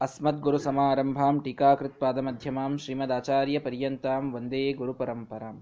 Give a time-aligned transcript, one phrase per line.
[0.00, 5.58] अस्मद्गुरुसमारम्भां टीकाकृत्पादमध्यमां ಶ್ರೀಮದಾಚಾರ್ಯಪರ್ಯಂತಾಂ ವಂದೇ ಗುರುಪರಂಪರಾಂ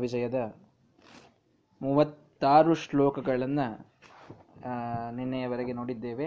[0.00, 0.38] ವಿಜಯದ
[1.80, 3.66] ಮೂವತ್ತಾರು ಶ್ಲೋಕಗಳನ್ನು
[5.10, 6.26] ನಿನ್ನೆಯವರೆಗೆ ನೋಡಿದ್ದೇವೆ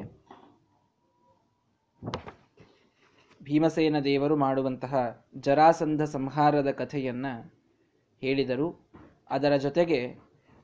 [3.42, 4.96] ಭೀಮಸೇನ ದೇವರು ಮಾಡುವಂತಹ
[5.40, 7.34] ಜರಾಸಂಧ ಸಂಹಾರದ ಕಥೆಯನ್ನು
[8.22, 8.70] ಹೇಳಿದರು
[9.30, 10.00] ಅದರ ಜೊತೆಗೆ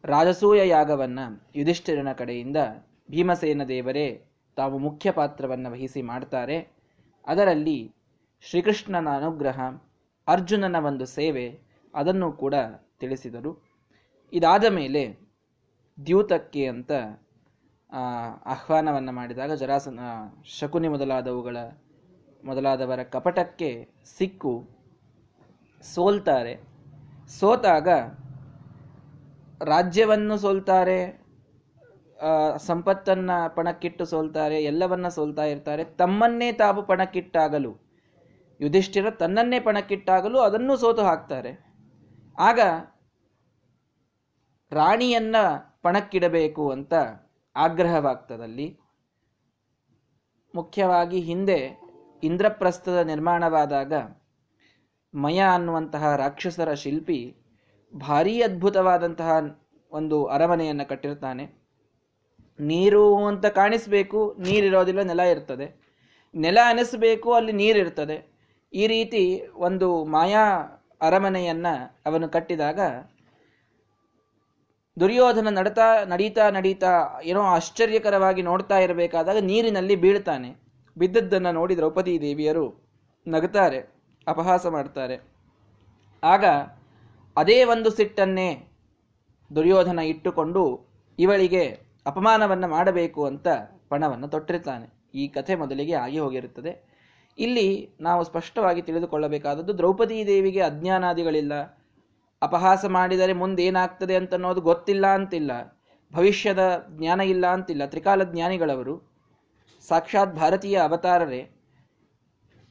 [0.04, 2.60] ರಾಜಸೂಯ ಯಾಗವನ್ನು ಯುಧಿಷ್ಠಿರನ ಕಡೆಯಿಂದ
[3.12, 4.08] ಭೀಮಸೇನ ದೇವರೇ
[4.57, 6.59] ತಾವು ಮುಖ್ಯ ಪಾತ್ರವನ್ನು ವಹಿಸಿ ಮಾಡ್ತಾರೆ.
[7.27, 7.95] ಅದರಲ್ಲಿ
[8.41, 9.61] ಶ್ರೀಕೃಷ್ಣನ ಅನುಗ್ರಹ,
[10.29, 11.59] ಅರ್ಜುನನ ಒಂದು ಸೇವೆ
[11.95, 12.55] ಅದನ್ನು ಕೂಡ
[12.99, 13.65] ತಿಳಿಸಿದರು.
[14.33, 15.03] ಇದಾದ ಮೇಲೆ
[16.07, 16.93] ದ್ಯೂತಕ್ಕೆ ಅಂತ
[18.47, 20.01] ಆಹ್ವಾನವನ್ನು ಮಾಡಿದಾಗ ಜರಾಸನ,
[20.45, 21.57] ಶಕುನಿ ಮೊದಲಾದವುಗಳ,
[22.45, 24.69] ಮೊದಲಾದವರ ಕಪಟಕ್ಕೆ ಸಿಕ್ಕು
[25.83, 26.55] ಸೋಲ್ತಾರೆ.
[27.29, 27.89] ಸೋತಾಗ
[29.65, 31.24] ರಾಜ್ಯವನ್ನು ಸೋಲ್ತಾರೆ
[32.57, 37.85] ಸಂಪತ್ತನ್ನ ಪಣಕ್ಕಿಟ್ಟು ಸೋಲ್ತಾರೆ, ಎಲ್ಲವನ್ನ ಸೋಲ್ತಾ ಇರ್ತಾರೆ, ತಮ್ಮನ್ನೇ ತಾವು ಪಣಕ್ಕಿಟ್ಟಾಗಲು.
[38.61, 41.75] ಯುಧಿಷ್ಠಿರ ತನ್ನನ್ನೇ ಪಣಕ್ಕಿಟ್ಟಾಗಲು ಅದನ್ನು ಸೋತು ಹಾಕ್ತಾರೆ.
[42.39, 42.61] ಆಗ
[44.73, 45.37] ರಾಣಿಯನ್ನ
[45.83, 46.95] ಪಣಕ್ಕಿಡಬೇಕು ಅಂತ
[47.57, 48.79] ಆಗ್ರಹವಾಗ್ತದಲ್ಲಿ
[50.55, 51.81] ಮುಖ್ಯವಾಗಿ ಹಿಂದೆ
[52.23, 53.93] ಇಂದ್ರಪ್ರಸ್ಥದ ನಿರ್ಮಾಣವಾದಾಗ
[55.15, 57.37] ಮಯ ಅನ್ನುವಂತಹ ರಾಕ್ಷಸರ ಶಿಲ್ಪಿ
[57.97, 59.31] ಭಾರೀ ಅದ್ಭುತವಾದಂತಹ
[59.93, 61.64] ಒಂದು ಅರಮನೆಯನ್ನು ಕಟ್ಟಿರ್ತಾನೆ.
[62.59, 65.67] ನೀರು ಅಂತ ಕಾಣಿಸ್ಬೇಕು, ನೀರಿರೋದಿಲ್ಲ, ನೆಲ ಇರ್ತದೆ.
[66.35, 68.17] ನೆಲ ಅನಿಸ್ಬೇಕು, ಅಲ್ಲಿ ನೀರಿರ್ತದೆ
[68.73, 69.23] ಈ ರೀತಿ
[69.67, 70.45] ಒಂದು ಮಾಯಾ
[71.09, 71.75] ಅರಮನೆಯನ್ನು
[72.09, 72.81] ಅವನು ಕಟ್ಟಿದಾಗ
[74.97, 76.93] ದುರ್ಯೋಧನ ನಡತಾ, ನಡೀತಾ ನಡೀತಾ
[77.31, 80.51] ಏನೋ ಆಶ್ಚರ್ಯಕರವಾಗಿ ನೋಡ್ತಾ ಇರಬೇಕಾದಾಗ ನೀರಿನಲ್ಲಿ ಬೀಳ್ತಾನೆ.
[80.97, 82.67] ಬಿದ್ದದ್ದನ್ನು ನೋಡಿ ದ್ರೌಪದಿ ದೇವಿಯರು
[83.27, 83.81] ನಗುತ್ತಾರೆ
[84.27, 85.17] ಅಪಹಾಸ ಮಾಡ್ತಾರೆ.
[86.23, 86.45] ಆಗ
[87.37, 88.51] ಅದೇ ಒಂದು ಸಿಟ್ಟನ್ನೇ
[89.51, 90.63] ದುರ್ಯೋಧನ ಇಟ್ಟುಕೊಂಡು
[91.19, 91.65] ಇವಳಿಗೆ
[92.07, 93.49] ಅಪಮಾನವನ್ನು ಮಾಡಬೇಕು ಅಂತ
[93.89, 94.87] ಪಣವನ್ನು ತೊಟ್ಟಿರ್ತಾನೆ.
[95.15, 96.95] ಈ ಕಥೆ ಮೊದಲಿಗೆ ಆಗಿ ಹೋಗಿರುತ್ತದೆ.
[97.39, 101.85] ಇಲ್ಲಿ ನಾವು ಸ್ಪಷ್ಟವಾಗಿ ತಿಳಿದುಕೊಳ್ಳಬೇಕಾದದ್ದು ದ್ರೌಪದಿ ದೇವಿಗೆ ಅಜ್ಞಾನಾದಿಗಳಿಲ್ಲ.
[102.43, 105.51] ಅಪಹಾಸ ಮಾಡಿದರೆ ಮುಂದೇನಾಗ್ತದೆ ಅಂತ ಅನ್ನೋದು ಗೊತ್ತಿಲ್ಲ ಅಂತಿಲ್ಲ.
[106.13, 107.87] ಭವಿಷ್ಯದ ಜ್ಞಾನ ಇಲ್ಲ ಅಂತಿಲ್ಲ.
[107.87, 109.15] ತ್ರಿಕಾಲ ಜ್ಞಾನಿಗಳವರು,
[109.89, 111.51] ಸಾಕ್ಷಾತ್ ಭಾರತೀಯ ಅವತಾರರೇ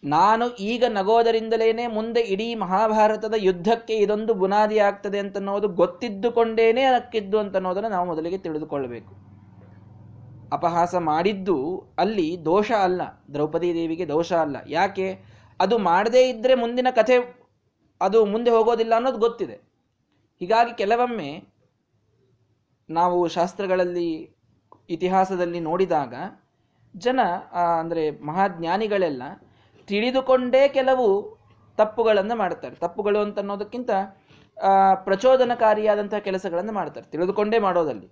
[0.04, 8.08] ನಾನು ಈಗ ನಗೋದರಿಂದಲೇನೆ ಮುಂದೆ ಇಡೀ ಮಹಾಭಾರತದ ಯುದ್ಧಕ್ಕೆ ಇದೊಂದು ಬುನಾದಿ ಆಗ್ತದೆ ಅಂತನ್ನೋದು ಗೊತ್ತಿದ್ದುಕೊಂಡೇನೆ ಅಕ್ಕಿದ್ದು ಅಂತನ್ನೋದನ್ನು ನಾವು
[8.08, 9.14] ಮೊದಲಿಗೆ ತಿಳಿದುಕೊಳ್ಳಬೇಕು.
[10.54, 11.56] ಅಪಹಾಸ ಮಾಡಿದ್ದು
[12.00, 13.02] ಅಲ್ಲಿ ದೋಷ ಅಲ್ಲ,
[13.34, 14.58] ದ್ರೌಪದಿ ದೇವಿಗೆ ದೋಷ ಅಲ್ಲ.
[14.68, 15.08] ಯಾಕೆ?
[15.60, 17.16] ಅದು ಮಾಡದೇ ಇದ್ದರೆ ಮುಂದಿನ ಕಥೆ
[18.02, 19.58] ಅದು ಮುಂದೆ ಹೋಗೋದಿಲ್ಲ ಅನ್ನೋದು ಗೊತ್ತಿದೆ.
[20.42, 21.32] ಹೀಗಾಗಿ ಕೆಲವೊಮ್ಮೆ
[22.90, 24.10] ನಾವು ಶಾಸ್ತ್ರಗಳಲ್ಲಿ,
[24.90, 26.14] ಇತಿಹಾಸದಲ್ಲಿ ನೋಡಿದಾಗ
[26.96, 27.20] ಜನ
[27.80, 29.24] ಅಂದರೆ ಮಹಾಜ್ಞಾನಿಗಳೆಲ್ಲ
[29.88, 31.08] ತಿಳಿದುಕೊಂಡೇ ಕೆಲವು
[31.78, 32.76] ತಪ್ಪುಗಳನ್ನು ಮಾಡ್ತಾರೆ.
[32.76, 33.90] ತಪ್ಪುಗಳು ಅಂತ ಅನ್ನೋದಕ್ಕಿಂತ
[35.04, 37.08] ಪ್ರಚೋದನಕಾರಿಯಾದಂತಹ ಕೆಲಸಗಳನ್ನು ಮಾಡ್ತಾರೆ.
[37.12, 38.10] ತಿಳಿದುಕೊಂಡೇ ಮಾಡೋದಲ್ಲಿ.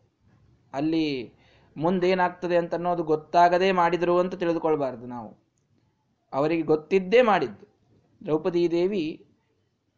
[0.74, 1.06] ಅಲ್ಲಿ
[1.76, 5.30] ಮುಂದೇನಾಗ್ತದೆ ಅಂತ ಅನ್ನೋದು ಗೊತ್ತಾಗದೇ ಮಾಡಿದರು ಅಂತ ತಿಳಿದುಕೊಳ್ಬಾರ್ದು ನಾವು.
[6.34, 7.66] ಅವರಿಗೆ ಗೊತ್ತಿದ್ದೇ ಮಾಡಿದ್ದು.
[8.26, 9.06] ದ್ರೌಪದಿ ದೇವಿ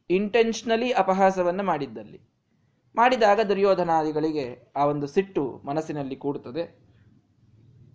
[0.09, 2.19] ಇಂಟೆನ್ಷನಲಿ ಅಪಹಾಸವನ್ನು ಮಾಡಿದ್ದಲ್ಲಿ.
[2.95, 4.45] ಮಾಡಿದಾಗ ದುರ್ಯೋಧನಾದಿಗಳಿಗೆ
[4.75, 6.63] ಆ ಒಂದು ಸಿಟ್ಟು ಮನಸ್ಸಿನಲ್ಲಿ ಕೂಡುತ್ತದೆ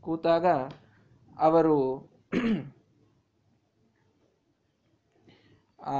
[0.00, 0.46] ಕೂತಾಗ
[1.38, 1.76] ಅವರು
[5.88, 5.96] ಆ,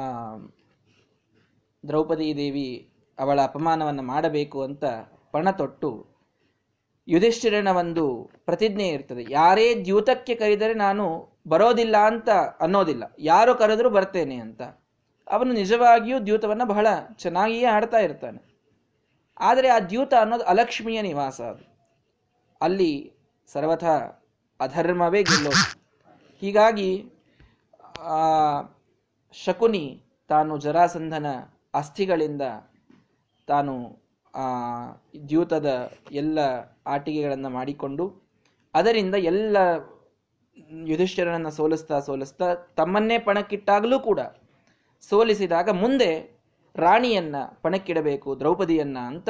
[1.89, 4.85] ದ್ರೌಪದಿ ದೇವಿ ಅವಳ ಅಪಮಾನವನ್ನು ಮಾಡಬೇಕು ಅಂತ
[5.33, 6.07] ಪಣ ತೊಟ್ಟು
[7.09, 9.27] ಯುಧಿಷ್ಠಿರನ ಒಂದು ಪ್ರತಿಜ್ಞೆ ಇರ್ತದೆ.
[9.31, 11.05] ಯಾರೇ ದ್ಯೂತಕ್ಕೆ ಕರೆದರೆ ನಾನು
[11.49, 12.29] ಬರೋದಿಲ್ಲ ಅಂತ
[12.61, 13.15] ಅನ್ನೋದಿಲ್ಲ.
[13.19, 14.63] ಯಾರು ಕರೆದರೂ ಬರ್ತೇನೆ ಅಂತ.
[15.31, 18.49] ಅವನು ನಿಜವಾಗಿಯೂ ದ್ಯೂತವನ್ನು ಬಹಳ ಚೆನ್ನಾಗಿಯೇ ಆಡ್ತಾ ಇರ್ತಾನೆ.
[19.41, 21.65] ಆದರೆ ಆ ದ್ಯೂತ ಅನ್ನೋದು ಅಲಕ್ಷ್ಮಿಯ ನಿವಾಸ ಅದು.
[22.61, 23.13] ಅಲ್ಲಿ
[23.47, 23.85] ಸರ್ವಥ
[24.61, 25.81] ಅಧರ್ಮವೇ ಗೆಲ್ಲೋದು.
[26.41, 27.05] ಹೀಗಾಗಿ
[29.35, 31.27] ಶಕುನಿ ತಾನು ಜರಾಸಂಧನ
[31.75, 32.43] ಅಸ್ಥಿಗಳಿಂದ
[33.47, 34.01] ತಾನು
[34.35, 34.47] ಆ
[35.29, 36.39] ದ್ಯೂತದ ಎಲ್ಲ
[36.87, 38.23] ಆಟಿಕೆಗಳನ್ನು ಮಾಡಿಕೊಂಡು,
[38.75, 39.57] ಅದರಿಂದ ಎಲ್ಲ
[40.87, 44.21] ಯುಧಿಷ್ಠಿರನನ್ನು ಸೋಲಿಸ್ತಾ ಸೋಲಿಸ್ತಾ ತಮ್ಮನ್ನೇ ಪಣಕ್ಕಿಟ್ಟಾಗಲೂ ಕೂಡ
[45.03, 46.39] ಸೋಲಿಸಿದಾಗ ಮುಂದೆ
[46.75, 49.29] ರಾಣಿಯನ್ನ ಪಣಕ್ಕಿಡಬೇಕು, ದ್ರೌಪದಿಯನ್ನ ಅಂತ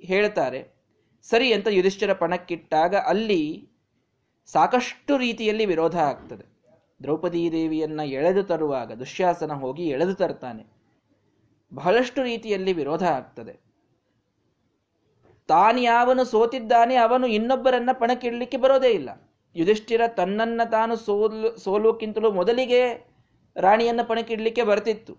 [0.00, 0.60] ಹೇಳ್ತಾರೆ.
[1.22, 3.68] ಸರಿ ಅಂತ ಯುಧಿಷ್ಠಿರ ಪಣಕ್ಕಿಟ್ಟಾಗ ಅಲ್ಲಿ
[4.46, 6.51] ಸಾಕಷ್ಟು ರೀತಿಯಲ್ಲಿ ವಿರೋಧ ಆಗ್ತದೆ.
[7.02, 10.66] ದ್ರೌಪದಿ ದೇವಿಯನ್ನ ಎಳೆದು ತರುವಾಗ, ದುಶ್ಯಾಸನ ಹೋಗಿ ಎಳೆದು ತರ್ತಾನೆ.
[11.74, 13.72] ಬಹಳಷ್ಟು ರೀತಿಯಲ್ಲಿ ವಿರೋಧ ಆಗ್ತದೆ.
[15.78, 19.10] ಯಾವನು ಸೋತಿದ್ದಾನೆ, ಅವನು ಇನ್ನೊಬ್ಬರನ್ನ ಪಣಕ್ಕಿಡಲಿಕ್ಕೆ ಬರೋದೇ ಇಲ್ಲ.
[19.56, 23.12] ಯುಧಿಷ್ಠಿರ ತನ್ನನ್ನ ತಾನು ಸೋಲು ಸೋಲುಕ್ಕಿಂತಲೂ ಮೊದಲಿಗೆ
[23.56, 25.16] ರಾಣಿಯನ್ನು ಪಣಕ್ಕಿಡಲಿಕ್ಕೆ ಬರ್ತಿತ್ತು.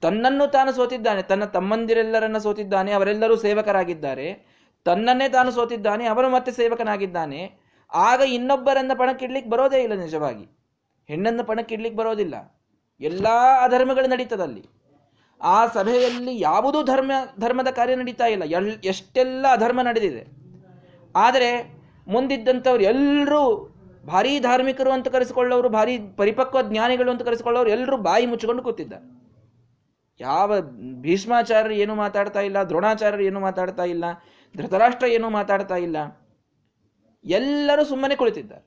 [0.00, 4.46] ತನ್ನನ್ನು ತಾನು ಸೋತಿದ್ದಾನೆ, ತನ್ನ ತಮ್ಮಂದಿರೆಲ್ಲರನ್ನ ಸೋತಿದ್ದಾನೆ, ಅವರೆಲ್ಲರೂ ಸೇವಕರಾಗಿದ್ದಾರೆ.
[4.84, 7.52] ತನ್ನನ್ನೇ ತಾನು ಸೋತಿದ್ದಾನೆ, ಅವನು ಮತ್ತೆ ಸೇವಕನಾಗಿದ್ದಾನೆ.
[7.92, 10.61] ಆಗ ಇನ್ನೊಬ್ಬರನ್ನ ಪಣಕ್ಕಿಡ್ಲಿಕ್ಕೆ ಬರೋದೇ ಇಲ್ಲ ನಿಜವಾಗಿ.
[11.08, 12.34] ಹೆಣ್ಣನ್ನು ಪಣಕ್ಕೆ ಇಡ್ಲಿಕ್ಕೆ ಬರೋದಿಲ್ಲ.
[13.00, 13.26] ಎಲ್ಲ
[13.62, 14.62] ಅಧರ್ಮಗಳು ನಡೀತದಲ್ಲಿ
[15.40, 18.44] ಆ ಸಭೆಯಲ್ಲಿ ಯಾವುದೂ ಧರ್ಮ, ಧರ್ಮದ ಕಾರ್ಯ ನಡೀತಾ ಇಲ್ಲ.
[18.44, 20.22] ಎಲ್, ಎಷ್ಟೆಲ್ಲ ಅಧರ್ಮ ನಡೆದಿದೆ.
[21.16, 21.48] ಆದರೆ
[22.08, 23.42] ಮುಂದಿದ್ದಂಥವ್ರು ಎಲ್ಲರೂ
[24.06, 28.92] ಭಾರೀ ಧಾರ್ಮಿಕರು ಅಂತ ಕರೆಸಿಕೊಳ್ಳೋರು, ಭಾರಿ ಪರಿಪಕ್ವ ಜ್ಞಾನಿಗಳು ಅಂತ ಕರೆಸಿಕೊಳ್ಳೋರು ಎಲ್ಲರೂ ಬಾಯಿ ಮುಚ್ಚಿಕೊಂಡು ಕೂತಿದ್ದ
[30.20, 30.60] ಯಾವ
[31.00, 34.04] ಭೀಷ್ಮಾಚಾರ್ಯರು ಏನು ಮಾತಾಡ್ತಾ ಇಲ್ಲ, ದ್ರೋಣಾಚಾರ್ಯರು ಏನು ಮಾತಾಡ್ತಾ ಇಲ್ಲ,
[34.56, 35.96] ಧೃತರಾಷ್ಟ್ರ ಏನು ಮಾತಾಡ್ತಾ ಇಲ್ಲ.
[37.24, 38.64] ಎಲ್ಲರೂ ಸುಮ್ಮನೆ ಕುಳಿತಿದ್ದಾರೆ.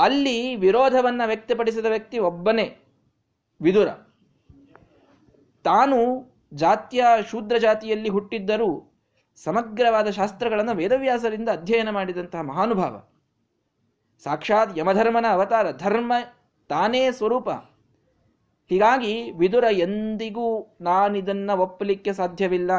[0.00, 2.76] ಅಲ್ಲಿ ವಿರೋಧವನ್ನು ವ್ಯಕ್ತಪಡಿಸಿದ ವ್ಯಕ್ತಿ ಒಬ್ಬನೇ
[3.62, 3.88] ವಿದುರ.
[5.64, 5.98] ತಾನು
[6.54, 8.86] ಜಾತ್ಯ ಶೂದ್ರ ಜಾತಿಯಲ್ಲಿ ಹುಟ್ಟಿದ್ದರೂ
[9.36, 13.02] ಸಮಗ್ರವಾದ ಶಾಸ್ತ್ರಗಳನ್ನು ವೇದವ್ಯಾಸರಿಂದ ಅಧ್ಯಯನ ಮಾಡಿದಂತಹ ಮಹಾನುಭಾವ.
[14.24, 16.12] ಸಾಕ್ಷಾತ್ ಯಮಧರ್ಮನ ಅವತಾರ, ಧರ್ಮ
[16.68, 17.50] ತಾನೇ ಸ್ವರೂಪ.
[18.68, 22.70] ಹೀಗಾಗಿ ವಿದುರ ಎಂದಿಗೂ ನಾನಿದನ್ನು ಒಪ್ಪಲಿಕ್ಕೆ ಸಾಧ್ಯವಿಲ್ಲ.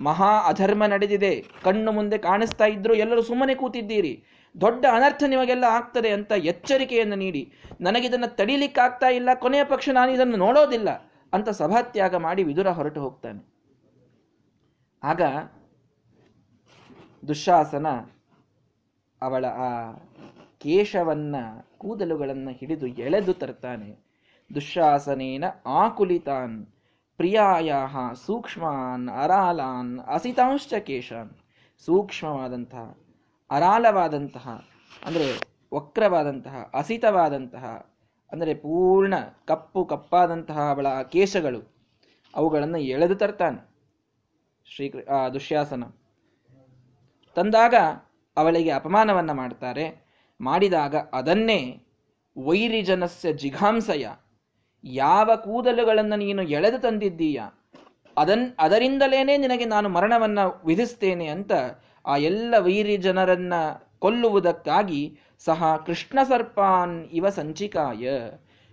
[0.00, 1.44] ಮಹಾ ಅಧರ್ಮ ನಡೆದಿದೆ.
[1.64, 4.24] ಕಣ್ಣು ಮುಂದೆ ಕಾಣಿಸ್ತಾ ಇದ್ರು ಎಲ್ಲರೂ ಸುಮ್ಮನೆ ಕೂತಿದ್ದೀರಿ.
[4.54, 7.42] ದೊಡ್ಡ ಅನರ್ಥ ನಿಮಗೆಲ್ಲ ಆಗ್ತದೆ ಅಂತ ಎಚ್ಚರಿಕೆಯನ್ನು ನೀಡಿ,
[7.80, 10.90] ನನಗಿದನ್ನು ತಡೀಲಿಕ್ಕಾಗ್ತಾ ಇಲ್ಲ, ಕೊನೆಯ ಪಕ್ಷ ನಾನು ಇದನ್ನು ನೋಡೋದಿಲ್ಲ
[11.32, 13.40] ಅಂತ ಸಭಾತ್ಯಾಗ ಮಾಡಿ ವಿದುರ ಹೊರಟು ಹೋಗ್ತಾನೆ.
[15.02, 15.22] ಆಗ
[17.28, 17.86] ದುಶಾಸನ
[19.22, 19.70] ಅವಳ ಆ
[20.58, 21.36] ಕೇಶವನ್ನ
[21.78, 23.90] ಕೂದಲುಗಳನ್ನು ಹಿಡಿದು ಎಳೆದು ತರ್ತಾನೆ.
[24.54, 26.56] ದುಶಾಸನೇನ ಆಕುಲಿತಾನ್
[27.16, 27.72] ಪ್ರಿಯಾಯ
[28.26, 31.30] ಸೂಕ್ಷ್ಮಾನ್, ಅರಾಲಾನ್ ಅಸಿತಾಂಶ ಕೇಶಾನ್,
[31.86, 32.86] ಸೂಕ್ಷ್ಮವಾದಂತಹ
[33.50, 34.46] ಅರಾಲವಾದಂತಹ,
[35.06, 35.26] ಅಂದರೆ
[35.72, 37.64] ವಕ್ರವಾದಂತಹ, ಅಸಿತವಾದಂತಹ,
[38.32, 39.14] ಅಂದರೆ ಪೂರ್ಣ
[39.44, 41.60] ಕಪ್ಪು ಕಪ್ಪಾದಂತಹ ಅವಳ ಕೇಶಗಳು,
[42.34, 43.60] ಅವುಗಳನ್ನು ಎಳೆದು ತರ್ತಾನೆ
[44.66, 44.86] ಶ್ರೀ
[45.34, 45.84] ದುಶ್ಯಾಸನ.
[47.36, 47.74] ತಂದಾಗ
[48.36, 49.86] ಅವಳಿಗೆ ಅಪಮಾನವನ್ನು ಮಾಡ್ತಾರೆ.
[50.40, 51.60] ಮಾಡಿದಾಗ ಅದನ್ನೇ
[52.36, 54.04] ವೈರಿಜನಸ್ಯ ಜಿಘಾಂಸಯ,
[54.84, 57.40] ಯಾವ ಕೂದಲುಗಳನ್ನು ನೀನು ಎಳೆದು ತಂದಿದ್ದೀಯ,
[58.16, 61.52] ಅದನ್ ಅದರಿಂದಲೇ ನಿನಗೆ ನಾನು ಮರಣವನ್ನು ವಿಧಿಸ್ತೇನೆ ಅಂತ
[62.06, 63.52] ಆ ಎಲ್ಲ ವೈರಿ ಜನರನ್ನ
[63.98, 68.08] ಕೊಲ್ಲುವುದಕ್ಕಾಗಿ ಸಹ ಕೃಷ್ಣ ಸರ್ಪಾನ್ ಇವ ಸಂಚಿಕಾಯ.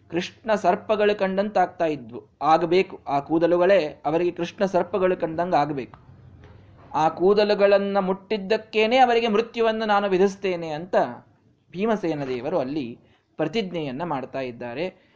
[0.09, 2.37] ಕೃಷ್ಣ ಸರ್ಪಗಳು ಕಂಡಂತಾಗ್ತಾ ಇದ್ವು.
[2.41, 2.99] ಆಗಬೇಕು.
[3.07, 5.99] ಆ ಕೂದಲುಗಳೇ ಅವರಿಗೆ ಕೃಷ್ಣ ಸರ್ಪಗಳು ಕಂಡಂಗೆ ಆಗಬೇಕು.
[6.93, 10.95] ಆ ಕೂದಲುಗಳನ್ನು ಮುಟ್ಟಿದ್ದಕ್ಕೇನೆ ಅವರಿಗೆ ಮೃತ್ಯುವನ್ನು ನಾನು ವಿಧಿಸ್ತೇನೆ ಅಂತ
[11.71, 12.99] ಭೀಮಸೇನ ದೇವರು ಅಲ್ಲಿ
[13.37, 15.07] ಪ್ರತಿಜ್ಞೆಯನ್ನ ಮಾಡ್ತಾ ಇದ್ದಾರೆ.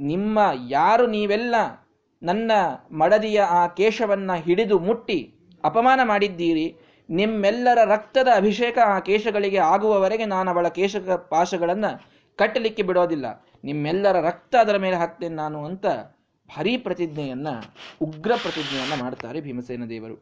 [0.00, 0.38] ನಿಮ್ಮ
[0.68, 1.54] ಯಾರು ನೀವೆಲ್ಲ
[2.22, 2.52] ನನ್ನ
[2.92, 5.34] ಮಡದಿಯ ಆ ಕೇಶವನ್ನ ಹಿಡಿದು ಮುಟ್ಟಿ
[5.64, 6.76] ಅಪಮಾನ ಮಾಡಿದ್ದೀರಿ.
[7.08, 10.96] ನಿಮ್ಮೆಲ್ಲರ ರಕ್ತದ ಅಭಿಷೇಕ ಆ ಕೇಶಗಳಿಗೆ ಆಗುವವರೆಗೆ ನಾನು ಅವಳ ಕೇಶ
[11.30, 11.90] ಪಾಶಗಳನ್ನು
[12.36, 13.26] ಕಟ್ಟಲಿಕ್ಕೆ ಬಿಡೋದಿಲ್ಲ.
[13.64, 15.86] ನಿಮ್ಮೆಲ್ಲರ ರಕ್ತ ಅದರ ಮೇಲೆ ಹಾಕ್ತೇನೆ ನಾನು ಅಂತ
[16.48, 17.54] ಭಾರೀ ಪ್ರತಿಜ್ಞೆಯನ್ನು
[18.00, 20.16] ಉಗ್ರ ಪ್ರತಿಜ್ಞೆಯನ್ನು ಮಾಡ್ತಾರೆ ಭೀಮಸೇನ ದೇವರು.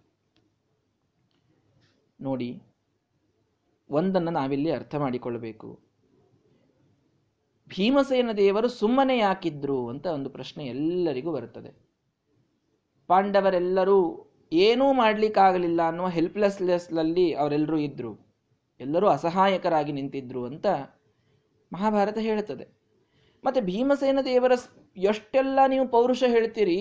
[2.21, 2.63] ನೋಡಿ,
[3.91, 5.69] ಒಂದನ್ನು ನಾವಿಲ್ಲಿ ಅರ್ಥ ಮಾಡಿಕೊಳ್ಳಬೇಕು
[7.69, 11.71] ಭೀಮಸೇನ ದೇವರು ಸುಮ್ಮನೆ ಯಾಕಿದ್ರು ಅಂತ ಒಂದು ಪ್ರಶ್ನೆ ಎಲ್ಲರಿಗೂ ಬರುತ್ತದೆ.
[13.07, 13.99] ಪಾಂಡವರೆಲ್ಲರೂ
[14.53, 18.13] ಏನೂ ಮಾಡಲಿಕ್ಕಾಗಲಿಲ್ಲ ಅನ್ನುವ ಹೆಲ್ಪ್ಲೆಸ್ಲೆಸ್ನಲ್ಲಿ ಅವರೆಲ್ಲರೂ ಇದ್ದರು
[18.81, 20.67] ಎಲ್ಲರೂ ಅಸಹಾಯಕರಾಗಿ ನಿಂತಿದ್ರು ಅಂತ
[21.73, 22.67] ಮಹಾಭಾರತ ಹೇಳುತ್ತದೆ.
[23.45, 24.53] ಮತ್ತು ಭೀಮಸೇನ ದೇವರ
[24.97, 26.79] ಎಷ್ಟೆಲ್ಲ ನೀವು ಪೌರುಷ ಹೇಳ್ತೀರಿ?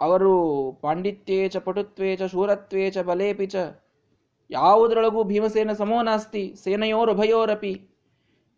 [0.00, 0.32] ಅವರು
[0.72, 3.56] ಪಾಂಡಿತ್ಯೇ ಚ ಪಟುತ್ವೇ ಚ ಶೂರತ್ವೇ ಚ ಬಲೇಪಿ ಚ,
[4.50, 7.74] ಯಾವುದರೊಳಗೂ ಭೀಮಸೇನ ಸಮೋನಾಸ್ತಿ ಸೇನೆಯೋರುಭಯೋರಪಿ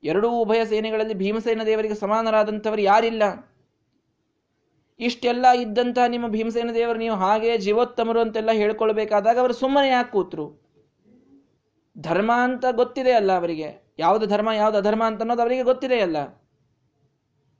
[0.03, 3.23] ಎರಡೂ ಉಭಯ ಸೇನೆಗಳಲ್ಲಿ ಭೀಮಸೇನ ದೇವರಿಗೆ ಸಮಾನರಾದಂಥವರು ಯಾರಿಲ್ಲ?
[5.01, 10.69] ಇಷ್ಟೆಲ್ಲ ಇದ್ದಂತಹ ನಿಮ್ಮ ಭೀಮಸೇನ ದೇವರು ನೀವು ಹಾಗೆ ಜೀವೋತ್ತಮರು ಅಂತೆಲ್ಲ ಹೇಳ್ಕೊಳ್ಬೇಕಾದಾಗ ಅವರು ಸುಮ್ಮನೆ ಯಾಕೆ ಕೂತ್ರು?
[11.99, 13.95] ಧರ್ಮ ಅಂತ ಗೊತ್ತಿದೆ ಅಲ್ಲ ಅವರಿಗೆ.
[13.99, 16.17] ಯಾವುದು ಧರ್ಮ, ಯಾವುದು ಅಧರ್ಮ ಅಂತ ಅನ್ನೋದು ಅವರಿಗೆ ಗೊತ್ತಿದೆ ಅಲ್ಲ.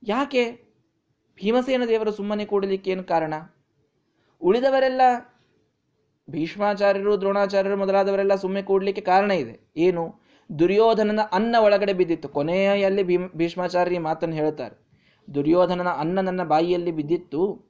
[0.03, 0.51] ಯಾಕೆ?
[1.35, 3.33] ಭೀಮಸೇನ ದೇವರು ಸುಮ್ಮನೆ ಕೂಡಲಿಕ್ಕೆ ಏನು ಕಾರಣ?
[4.41, 5.01] ಉಳಿದವರೆಲ್ಲ
[6.29, 9.73] ಭೀಷ್ಮಾಚಾರ್ಯರು, ದ್ರೋಣಾಚಾರ್ಯರು ಮೊದಲಾದವರೆಲ್ಲ ಸುಮ್ಮನೆ ಕೂಡಲಿಕ್ಕೆ ಕಾರಣ ಇದೆ.
[9.77, 10.21] ಏನು?
[10.59, 12.29] ದುರ್ಯೋಧನನ ಅನ್ನ ಒಳಗಡೆ ಬಿದ್ದಿತ್ತು.
[12.29, 14.88] ಕೊನೆಯಲ್ಲಿ ಭೀಮ್, ಭೀಷ್ಮಾಚಾರ್ಯ ಮಾತನ್ನು ಹೇಳ್ತಾರೆ.
[15.35, 17.69] ದುರ್ಯೋಧನನ ಅನ್ನ ನನ್ನ ಬಾಯಿಯಲ್ಲಿ ಬಿದ್ದಿತ್ತು.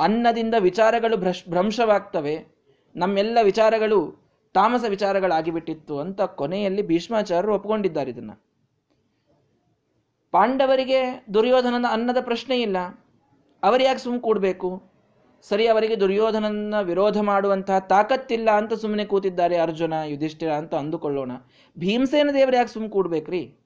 [0.00, 2.46] ಅನ್ನದಿಂದ ವಿಚಾರಗಳು ಭ್ರಶ್ ಭ್ರಂಶವಾಗ್ತವೆ.
[2.96, 8.48] ನಮ್ಮೆಲ್ಲ ವಿಚಾರಗಳು ತಾಮಸ ವಿಚಾರಗಳಾಗಿಬಿಟ್ಟಿತ್ತು ಅಂತ ಕೊನೆಯಲ್ಲಿ ಭೀಷ್ಮಾಚಾರ್ಯರು ಒಪ್ಕೊಂಡಿದ್ದಾರೆ ಇದನ್ನು.
[10.30, 12.76] ಪಾಂಡವರಿಗೆ ದುರ್ಯೋಧನನ ಅನ್ನದ ಪ್ರಶ್ನೆ ಇಲ್ಲ.
[13.62, 14.82] ಅವರು ಯಾಕೆ ಸುಮ್ಮನೆ ಕೂಡಬೇಕು?
[15.42, 21.32] ಸರಿ, ಅವರಿಗೆ ದುರ್ಯೋಧನನ ವಿರೋಧ ಮಾಡುವಂತಹ ತಾಕತ್ತಿಲ್ಲ ಅಂತ ಸುಮ್ಮನೆ ಕೂತಿದ್ದಾರೆ ಅರ್ಜುನ, ಯುಧಿಷ್ಠಿರ ಅಂತ ಅಂದುಕೊಳ್ಳೋಣ.
[21.78, 23.58] ಭೀಮಸೇನ ದೇವರು ಯಾಕೆ ಸುಮ್ಮನೆ ಕೂಡ್ಬೇಕ್ರಿ?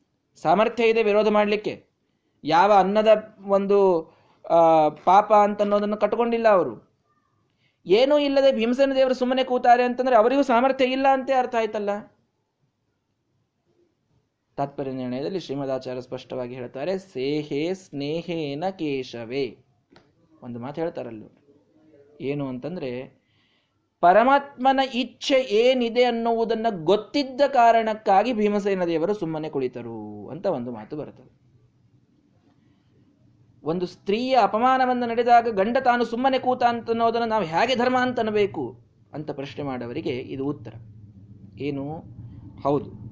[0.42, 1.91] ಸಾಮರ್ಥ್ಯ ಇದೆ ವಿರೋಧ ಮಾಡಲಿಕ್ಕೆ.
[2.44, 4.02] ಯಾವ ಅನ್ನದ ಒಂದು
[5.04, 6.92] ಪಾಪ ಅಂತ ಅನ್ನೋದನ್ನು ಕಟ್ಕೊಂಡಿಲ್ಲ ಅವರು.
[7.86, 11.90] ಏನೂ ಇಲ್ಲದೆ ಭೀಮಸೇನ ದೇವರು ಸುಮ್ಮನೆ ಕೂತಾರೆ ಅಂತಂದ್ರೆ ಅವರಿಗೂ ಸಾಮರ್ಥ್ಯ ಇಲ್ಲ ಅಂತ ಅರ್ಥ ಆಯ್ತಲ್ಲ?
[14.56, 19.58] ತಾತ್ಪರ್ಯ ನಿರ್ಣಯದಲ್ಲಿ ಶ್ರೀಮದಾಚಾರ್ಯ ಸ್ಪಷ್ಟವಾಗಿ ಹೇಳ್ತಾರೆ, ಸೇಹೆ ಸ್ನೇಹೇನ ಕೇಶವೇ.
[20.42, 21.22] ಒಂದು ಮಾತು ಹೇಳ್ತಾರಲ್ಲ.
[22.20, 23.22] ಏನು ಅಂತಂದ್ರೆ,
[24.00, 31.41] ಪರಮಾತ್ಮನ ಇಚ್ಛೆ ಏನಿದೆ ಅನ್ನುವುದನ್ನು ಗೊತ್ತಿದ್ದ ಕಾರಣಕ್ಕಾಗಿ ಭೀಮಸೇನ ದೇವರು ಸುಮ್ಮನೆ ಕುಳಿತರು ಅಂತ ಒಂದು ಮಾತು ಬರುತ್ತದೆ
[33.64, 38.78] ಒಂದು ಸ್ತ್ರೀಯ ಅಪಮಾನವನ್ನು ನಡೆದಾಗ ಗಂಡ ತಾನು ಸುಮ್ಮನೆ ಕೂತ ಅಂತ ಅನ್ನೋದನ್ನು ನಾವು ಹೇಗೆ ಧರ್ಮ ಅಂತ ಅನ್ನಬೇಕು
[39.12, 40.74] ಅಂತ ಪ್ರಶ್ನೆ ಮಾಡವರಿಗೆ ಇದು ಉತ್ತರ.
[41.58, 42.04] ಏನು?
[42.62, 43.02] ಹೌದು.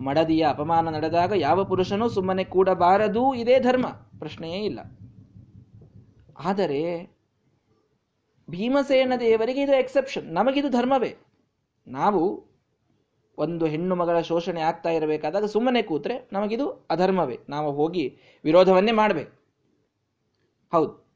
[0.00, 3.86] ಮಡದಿಯ ಅಪಮಾನ ನಡೆದಾಗ ಯಾವ ಪುರುಷನೂ ಸುಮ್ಮನೆ ಕೂಡಬಾರದು ಇದೇ ಧರ್ಮ.
[4.18, 4.78] ಪ್ರಶ್ನೆಯೇ ಇಲ್ಲ.
[6.38, 7.10] ಆದರೆ
[8.50, 11.16] ಭೀಮಸೇನ ದೇವರಿಗೆ ಇದು ಎಕ್ಸೆಪ್ಷನ್ ನಮಗಿದು ಧರ್ಮವೇ.
[11.86, 12.44] ನಾವು
[13.38, 17.38] ಒಂದು ಹೆಣ್ಣು ಮಗಳ ಶೋಷಣೆ ಆಗ್ತಾ ಇರಬೇಕಾದಾಗ ಸುಮ್ಮನೆ ಕೂತ್ರೆ ನಮಗಿದು ಅಧರ್ಮವೇ.
[17.48, 19.35] ನಾವು ಹೋಗಿ ವಿರೋಧವನ್ನೇ ಮಾಡಬೇಕು.
[20.76, 21.06] ಹೌದು.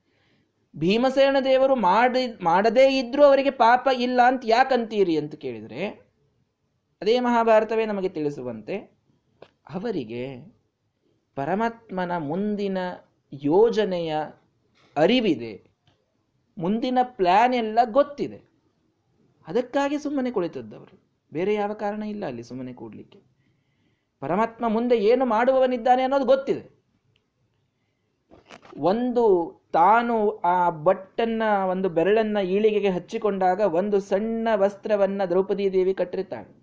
[0.77, 5.89] ಭೀಮಸೇನ ದೇವರು ಮಾಡಿ, ಮಾಡದೇ ಇದ್ರೂ ಅವರಿಗೆ ಪಾಪ ಇಲ್ಲ ಅಂತ ಯಾಕಂತೀರಿ ಅಂತ ಕೇಳಿದರೆ,
[7.03, 8.77] ಅದೇ ಮಹಾಭಾರತವೇ ನಮಗೆ ತಿಳಿಸುವಂತೆ,
[9.75, 10.39] ಅವರಿಗೆ
[11.35, 12.79] ಪರಮಾತ್ಮನ ಮುಂದಿನ
[13.33, 14.17] ಯೋಜನೆಯ
[14.97, 15.71] ಅರಿವಿದೆ.
[16.59, 18.43] ಮುಂದಿನ ಪ್ಲ್ಯಾನ್ ಎಲ್ಲ ಗೊತ್ತಿದೆ.
[19.47, 21.03] ಅದಕ್ಕಾಗಿ ಸುಮ್ಮನೆ ಕುಳಿತದ್ದವರು.
[21.33, 23.23] ಬೇರೆ ಯಾವ ಕಾರಣ ಇಲ್ಲ ಅಲ್ಲಿ ಸುಮ್ಮನೆ ಕೂಡಲಿಕ್ಕೆ.
[24.21, 26.80] ಪರಮಾತ್ಮ ಮುಂದೆ ಏನು ಮಾಡುವವನಿದ್ದಾನೆ ಅನ್ನೋದು ಗೊತ್ತಿದೆ.
[28.79, 29.25] ಒಂದು
[29.73, 36.61] ತಾನು ಆ ಬಟ್ಟನ್ನ, ಒಂದು ಬೆರಳನ್ನ ಈಳಿಗೆಗೆ ಹಚ್ಚಿಕೊಂಡಾಗ ಒಂದು ಸಣ್ಣ ವಸ್ತ್ರವನ್ನ ದ್ರೌಪದಿ ದೇವಿ ಕಟ್ಟಿರ್ತಾಳೆ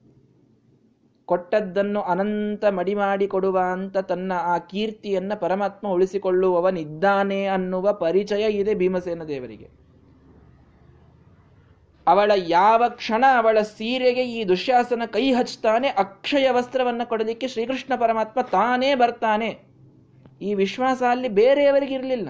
[1.25, 9.23] ಕೊಟ್ಟದ್ದನ್ನು ಅನಂತ ಮಡಿ ಮಾಡಿ ಕೊಡುವ ಅಂತ ತನ್ನ ಆ ಕೀರ್ತಿಯನ್ನ ಪರಮಾತ್ಮ ಉಳಿಸಿಕೊಳ್ಳುವವನಿದ್ದಾನೆ ಅನ್ನುವ ಪರಿಚಯ ಇದೆ ಭೀಮಸೇನ
[9.23, 9.69] ದೇವರಿಗೆ.
[12.07, 18.95] ಅವಳ ಯಾವ ಕ್ಷಣ ಅವಳ ಸೀರೆಗೆ ಈ ದುಶ್ಯಾಸನ ಕೈ ಹಚ್ತಾನೆ, ಅಕ್ಷಯ ವಸ್ತ್ರವನ್ನು ಕೊಡಲಿಕ್ಕೆ ಶ್ರೀಕೃಷ್ಣ ಪರಮಾತ್ಮ ತಾನೇ
[18.95, 19.66] ಬರ್ತಾನೆ.
[20.41, 22.29] ಈ ವಿಶ್ವಾಸ ಅಲ್ಲಿ ಬೇರೆಯವರಿಗೆ ಇರಲಿಲ್ಲ.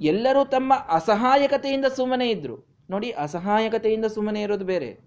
[0.00, 2.76] ಎಲ್ಲರೂ ತಮ್ಮ ಅಸಹಾಯಕತೆಯಿಂದ ಸುಮ್ಮನೆ ಇದ್ರು.
[2.90, 5.06] ನೋಡಿ, ಅಸಹಾಯಕತೆಯಿಂದ ಸುಮ್ಮನೆ ಇರೋದು ಬೇರೆ.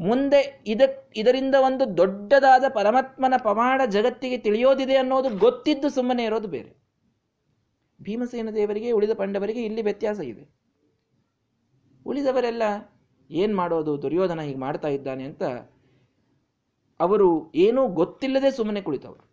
[0.00, 0.80] ಮುಂದೆ ಇದ,
[1.16, 6.76] ಇದರಿಂದ ಒಂದು ದೊಡ್ಡದಾದ ಪರಮಾತ್ಮನ ಪವಾಡ ಜಗತ್ತಿಗೆ ತಿಳಿಯೋದಿದೆ ಅನ್ನೋದು ಗೊತ್ತಿದ್ದು ಸುಮ್ಮನೆ ಇರೋದು ಬೇರೆ.
[8.02, 10.50] ಭೀಮಸೇನ ದೇವರಿಗೆ, ಉಳಿದ ಪಂಡವರಿಗೆ ಇಲ್ಲಿ ವ್ಯತ್ಯಾಸ ಇದೆ.
[12.06, 12.62] ಉಳಿದವರೆಲ್ಲ
[13.30, 15.42] ಏನು ಮಾಡೋದು, ದುರ್ಯೋಧನ ಹೀಗೆ ಮಾಡ್ತಾ ಇದ್ದಾನೆ ಅಂತ
[17.00, 19.27] ಅವರು ಏನೂ ಗೊತ್ತಿಲ್ಲದೆ ಸುಮ್ಮನೆ ಕುಳಿತವರು.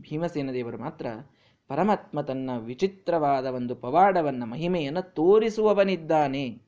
[0.00, 1.06] ಭೀಮಸೇನ ದೇವರು ಮಾತ್ರ
[1.68, 6.62] ಪರಮಾತ್ಮ ತನ್ನ ವಿಚಿತ್ರವಾದ ಒಂದು ಪವಾಡವನ್ನ, ಮಹಿಮೆಯನ್ನು ತೋರಿಸುವವನಿದ್ದಾನೆ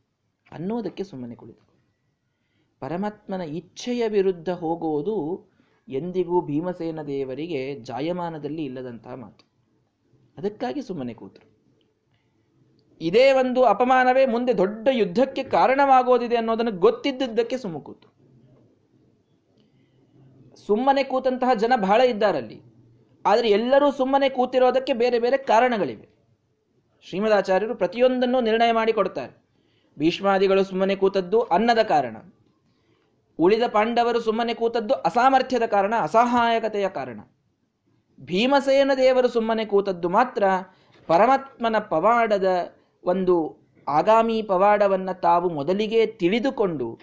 [0.53, 1.65] ಅನ್ನೋದಕ್ಕೆ ಸುಮ್ಮನೆ ಕುಳಿತು
[2.81, 5.49] ಪರಮಾತ್ಮನ ಇಚ್ಛೆಯ ವಿರುದ್ಧ ಹೋಗುವುದು
[5.89, 9.49] ಎಂದಿಗೂ ಭೀಮಸೇನ ದೇವರಿಗೆ ಜಾಯಮಾನದಲ್ಲಿ ಇಲ್ಲದಂತಹ ಮಾತು.
[10.39, 11.55] ಅದಕ್ಕಾಗಿ ಸುಮ್ಮನೆ ಕೂತರು.
[13.01, 18.15] ಇದೇ ಒಂದು ಅಪಮಾನವೇ ಮುಂದೆ ದೊಡ್ಡ ಯುದ್ಧಕ್ಕೆ ಕಾರಣವಾಗೋದಿದೆ ಅನ್ನೋದನ್ನು ಗೊತ್ತಿದ್ದದ್ದಕ್ಕೆ ಸುಮ್ಮ ಕೂತು.
[20.57, 22.74] ಸುಮ್ಮನೆ ಕೂತಂತಹ ಜನ ಬಹಳ ಇದ್ದಾರಲ್ಲಿ.
[23.27, 26.09] ಆದರೆ ಎಲ್ಲರೂ ಸುಮ್ಮನೆ ಕೂತಿರೋದಕ್ಕೆ ಬೇರೆ ಬೇರೆ ಕಾರಣಗಳಿವೆ.
[27.03, 29.45] ಶ್ರೀಮದಾಚಾರ್ಯರು ಪ್ರತಿಯೊಂದನ್ನು ನಿರ್ಣಯ ಮಾಡಿ ಕೊಡ್ತಾರೆ
[29.99, 32.17] ಭೀಷ್ಮಾದಿಗಳು ಸುಮ್ಮನೆ ಕೂತದ್ದು ಅನ್ನದ ಕಾರಣ.
[33.39, 37.21] ಉಳಿದ ಪಾಂಡವರು ಸುಮ್ಮನೆ ಕೂತದ್ದು ಅಸಾಮರ್ಥ್ಯದ ಕಾರಣ, ಅಸಹಾಯಕತೆಯ ಕಾರಣ.
[38.21, 40.45] ಭೀಮಸೇನ ದೇವರು ಸುಮ್ಮನೆ ಕೂತದ್ದು ಮಾತ್ರ
[41.07, 46.99] ಪರಮಾತ್ಮನ ಪವಾಡದ ಒಂದು ಆಗಾಮಿ ಪವಾಡವನ್ನ ತಾವು ಮೊದಲಿಗೆ ತಿಳಿದುಕೊಂಡು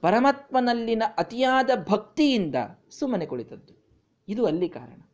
[0.00, 2.54] ಪರಮಾತ್ಮನಲ್ಲಿನ ಅತಿಯಾದ ಭಕ್ತಿಯಿಂದ
[2.90, 3.72] ಸುಮ್ಮನೆ ಕುಳಿತದ್ದು.
[4.28, 5.09] ಇದು ಅಲ್ಲಿ ಕಾರಣ.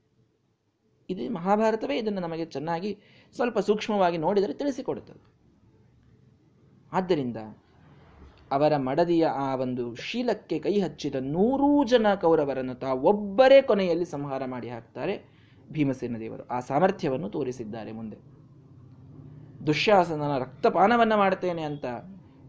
[1.10, 2.98] ಇದು ಮಹಾಭಾರತವೇ ಇದನ್ನು ನಮಗೆ ಚೆನ್ನಾಗಿ
[3.34, 5.36] ಸ್ವಲ್ಪ ಸೂಕ್ಷ್ಮವಾಗಿ ನೋಡಿದರೆ ತಿಳಿಸಿಕೊಡುತ್ತದೆ.
[6.92, 7.36] ಆದ್ದರಿಂದ
[8.52, 15.24] ಅವರ ಮಡದಿಯ ಆ ಒಂದು ಶೀಲಕ್ಕೆ ಕೈ ಹಚ್ಚಿದ ನೂರೂ ಜನ ಕೌರವರನ್ನು ತಾವೊಬ್ಬರೇ ಕೊನೆಯಲ್ಲಿ ಸಂಹಾರ ಮಾಡಿ ಹಾಕ್ತಾರೆ
[15.70, 16.46] ಭೀಮಸೇನ ದೇವರು.
[16.46, 18.16] ಆ ಸಾಮರ್ಥ್ಯವನ್ನು ತೋರಿಸಿದ್ದಾರೆ ಮುಂದೆ.
[19.66, 21.86] ದುಶ್ಯಾಸನ ರಕ್ತಪಾನವನ್ನು ಮಾಡ್ತೇನೆ ಅಂತ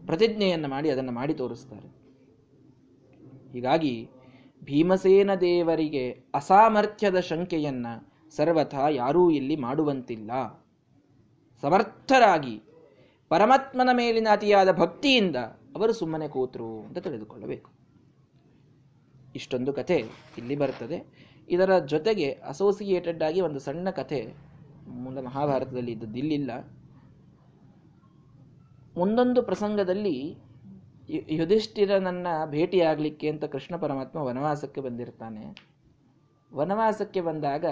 [0.06, 1.88] ಪ್ರತಿಜ್ಞೆಯನ್ನು ಮಾಡಿ ಅದನ್ನು ಮಾಡಿ ತೋರಿಸ್ತಾರೆ.
[3.52, 4.08] ಹೀಗಾಗಿ
[4.64, 7.86] ಭೀಮಸೇನ ದೇವರಿಗೆ ಅಸಾಮರ್ಥ್ಯದ ಶಂಕೆಯನ್ನ
[8.36, 10.30] ಸರ್ವಥಾ ಯಾರೂ ಇಲ್ಲಿ ಮಾಡುವಂತಿಲ್ಲ.
[11.60, 12.62] ಸಮರ್ಥರಾಗಿ
[13.28, 15.36] ಪರಮಾತ್ಮನ ಮೇಲಿನ ಅತಿಯಾದ ಭಕ್ತಿಯಿಂದ
[15.76, 17.70] ಅವರು ಸುಮ್ಮನೆ ಕೂತರು ಅಂತ ತಿಳಿದುಕೊಳ್ಳಬೇಕು.
[19.34, 20.04] ಇಷ್ಟೊಂದು ಕಥೆ
[20.38, 21.28] ಇಲ್ಲಿ ಬರ್ತದೆ.
[21.48, 24.34] ಇದರ ಜೊತೆಗೆ ಅಸೋಸಿಯೇಟೆಡ್ ಆಗಿ ಒಂದು ಸಣ್ಣ ಕಥೆ
[24.88, 26.50] ಮೂಲ ಮಹಾಭಾರತದಲ್ಲಿ ಇದ್ದದ್ದು ಇಲ್ಲಿಲ್ಲ.
[28.96, 30.38] ಒಂದೊಂದು ಪ್ರಸಂಗದಲ್ಲಿ
[31.28, 35.56] ಯುಧಿಷ್ಠಿರನನ್ನು ಭೇಟಿಯಾಗಲಿಕ್ಕೆ ಅಂತ ಕೃಷ್ಣ ಪರಮಾತ್ಮ ವನವಾಸಕ್ಕೆ ಬಂದಿರ್ತಾನೆ.
[36.54, 37.64] ವನವಾಸಕ್ಕೆ ಬಂದಾಗ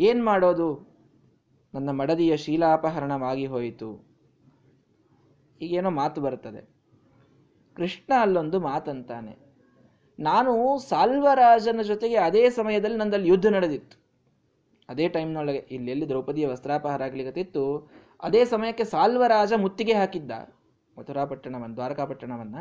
[0.00, 0.68] ಏನ್ ಮಾಡೋದು?
[1.74, 3.88] ನನ್ನ ಮಡದಿಯ ಶೀಲಾಪಹರಣವಾಗಿ ಹೋಯಿತು.
[5.60, 6.62] ಈಗೇನೋ ಮಾತು ಬರ್ತದೆ
[7.76, 9.34] ಕೃಷ್ಣ ಅಲ್ಲೊಂದು ಮಾತಂತಾನೆ,
[10.18, 10.52] ನಾನು
[10.88, 13.96] ಸಾಲ್ವರಾಜನ ಜೊತೆಗೆ ಅದೇ ಸಮಯದಲ್ಲಿ ನಂದಲ್ಲಿ ಯುದ್ಧ ನಡೆದಿತ್ತು.
[14.88, 17.64] ಅದೇ ಟೈಮ್ನೊಳಗೆ ಇಲ್ಲಿ ದ್ರೌಪದಿಯ ವಸ್ತ್ರಾಪಹಾರ ಆಗ್ಲಿಕ್ಕತ್ತಿತ್ತು
[18.22, 20.32] ಅದೇ ಸಮಯಕ್ಕೆ ಸಾಲ್ವರಾಜ ಮುತ್ತಿಗೆ ಹಾಕಿದ್ದ.
[20.96, 22.56] ಮಥುರಾಪಟ್ಟಣವನ್ನು, ದ್ವಾರಕಾಪಟ್ಟಣವನ್ನ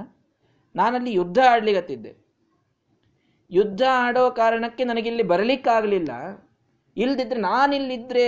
[0.75, 2.13] ನಾನಲ್ಲಿ ಯುದ್ಧ ಆಡ್ಲಿಗತ್ತಿದ್ದೆ
[3.51, 6.11] ಯುದ್ಧ ಆಡೋ ಕಾರಣಕ್ಕೆ ನನಗಿಲ್ಲಿ ಬರಲಿಕ್ಕಾಗಲಿಲ್ಲ.
[6.99, 8.25] ಇಲ್ದಿದ್ರೆ ನಾನಿಲ್ಲಿದ್ರೆ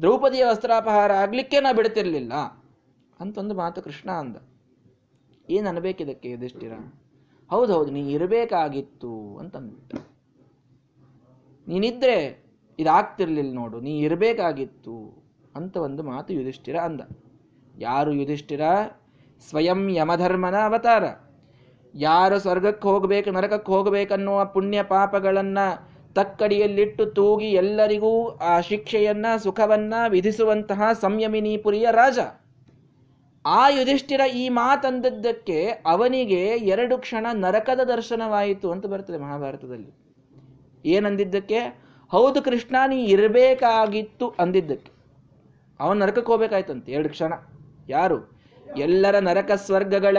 [0.00, 2.34] ದ್ರೌಪದಿಯ ವಸ್ತ್ರಾಪಹಾರ ಆಗ್ಲಿಕ್ಕೆ ನಾ ಬಿಡ್ತಿರ್ಲಿಲ್ಲ.
[3.20, 4.36] ಅಂತೊಂದು ಮಾತು ಕೃಷ್ಣ ಅಂದ.
[5.50, 6.72] ಏನು ಅನ್ಬೇಕಿದಕ್ಕೆ ಯುಧಿಷ್ಠಿರ?
[7.50, 9.94] ಹೌದು, ನೀ ಇರಬೇಕಾಗಿತ್ತು ಅಂತಂದ್ಬಿಟ್ಟ.
[11.68, 12.16] ನೀನಿದ್ರೆ
[12.78, 14.96] ಇದಾಗ್ತಿರ್ಲಿಲ್ಲ ನೋಡು, ನೀ ಇರಬೇಕಾಗಿತ್ತು
[15.56, 17.00] ಅಂತ ಒಂದು ಮಾತು ಯುಧಿಷ್ಠಿರ ಅಂದ.
[17.78, 18.60] ಯಾರು ಯುಧಿಷ್ಠಿರ?
[19.48, 21.04] ಸ್ವಯಂ ಯಮಧರ್ಮನ ಅವತಾರ.
[21.94, 25.58] ಯಾರು ಸ್ವರ್ಗಕ್ಕೆ ಹೋಗ್ಬೇಕು, ನರಕಕ್ಕೆ ಹೋಗಬೇಕನ್ನುವ ಪುಣ್ಯ ಪಾಪಗಳನ್ನ
[26.18, 32.18] ತಕ್ಕಡಿಯಲ್ಲಿಟ್ಟು ತೂಗಿ ಎಲ್ಲರಿಗೂ ಆ ಶಿಕ್ಷೆಯನ್ನ, ಸುಖವನ್ನ ವಿಧಿಸುವಂತಹ ಸಂಯಮಿನಿಪುರಿಯ ರಾಜ.
[33.46, 39.90] ಆ ಯುಧಿಷ್ಠಿರ ಈ ಮಾತಂದದ್ದಕ್ಕೆ ಅವನಿಗೆ ಎರಡು ಕ್ಷಣ ನರಕದ ದರ್ಶನವಾಯಿತು ಅಂತ ಬರ್ತದೆ ಮಹಾಭಾರತದಲ್ಲಿ.
[40.84, 41.58] ಏನಂದಿದ್ದಕ್ಕೆ?
[42.10, 44.90] ಹೌದು ಕೃಷ್ಣ, ನೀ ಇರಬೇಕಾಗಿತ್ತು ಅಂದಿದ್ದಕ್ಕೆ.
[45.80, 47.32] ಅವನು ನರಕಕ್ಕೆ ಹೋಗ್ಬೇಕಾಯ್ತಂತೆ ಎರಡು ಕ್ಷಣ.
[47.88, 48.38] ಯಾರು?
[48.76, 50.16] ಎಲ್ಲರ ನರಕ ಸ್ವರ್ಗಗಳ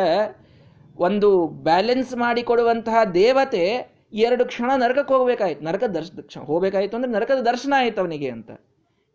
[0.98, 5.66] ಒಂದು ಬ್ಯಾಲೆನ್ಸ್ ಮಾಡಿಕೊಡುವಂತಹ ದೇವತೆ ಎರಡು ಕ್ಷಣ ನರಕಕ್ಕೆ ಹೋಗ್ಬೇಕಾಯ್ತು.
[5.66, 8.52] ನರಕ ದರ್ಶ ಹೋಗ್ಬೇಕಾಯ್ತು ಅಂದ್ರೆ ನರಕದ ದರ್ಶನ ಆಯಿತು ಅವನಿಗೆ ಅಂತ.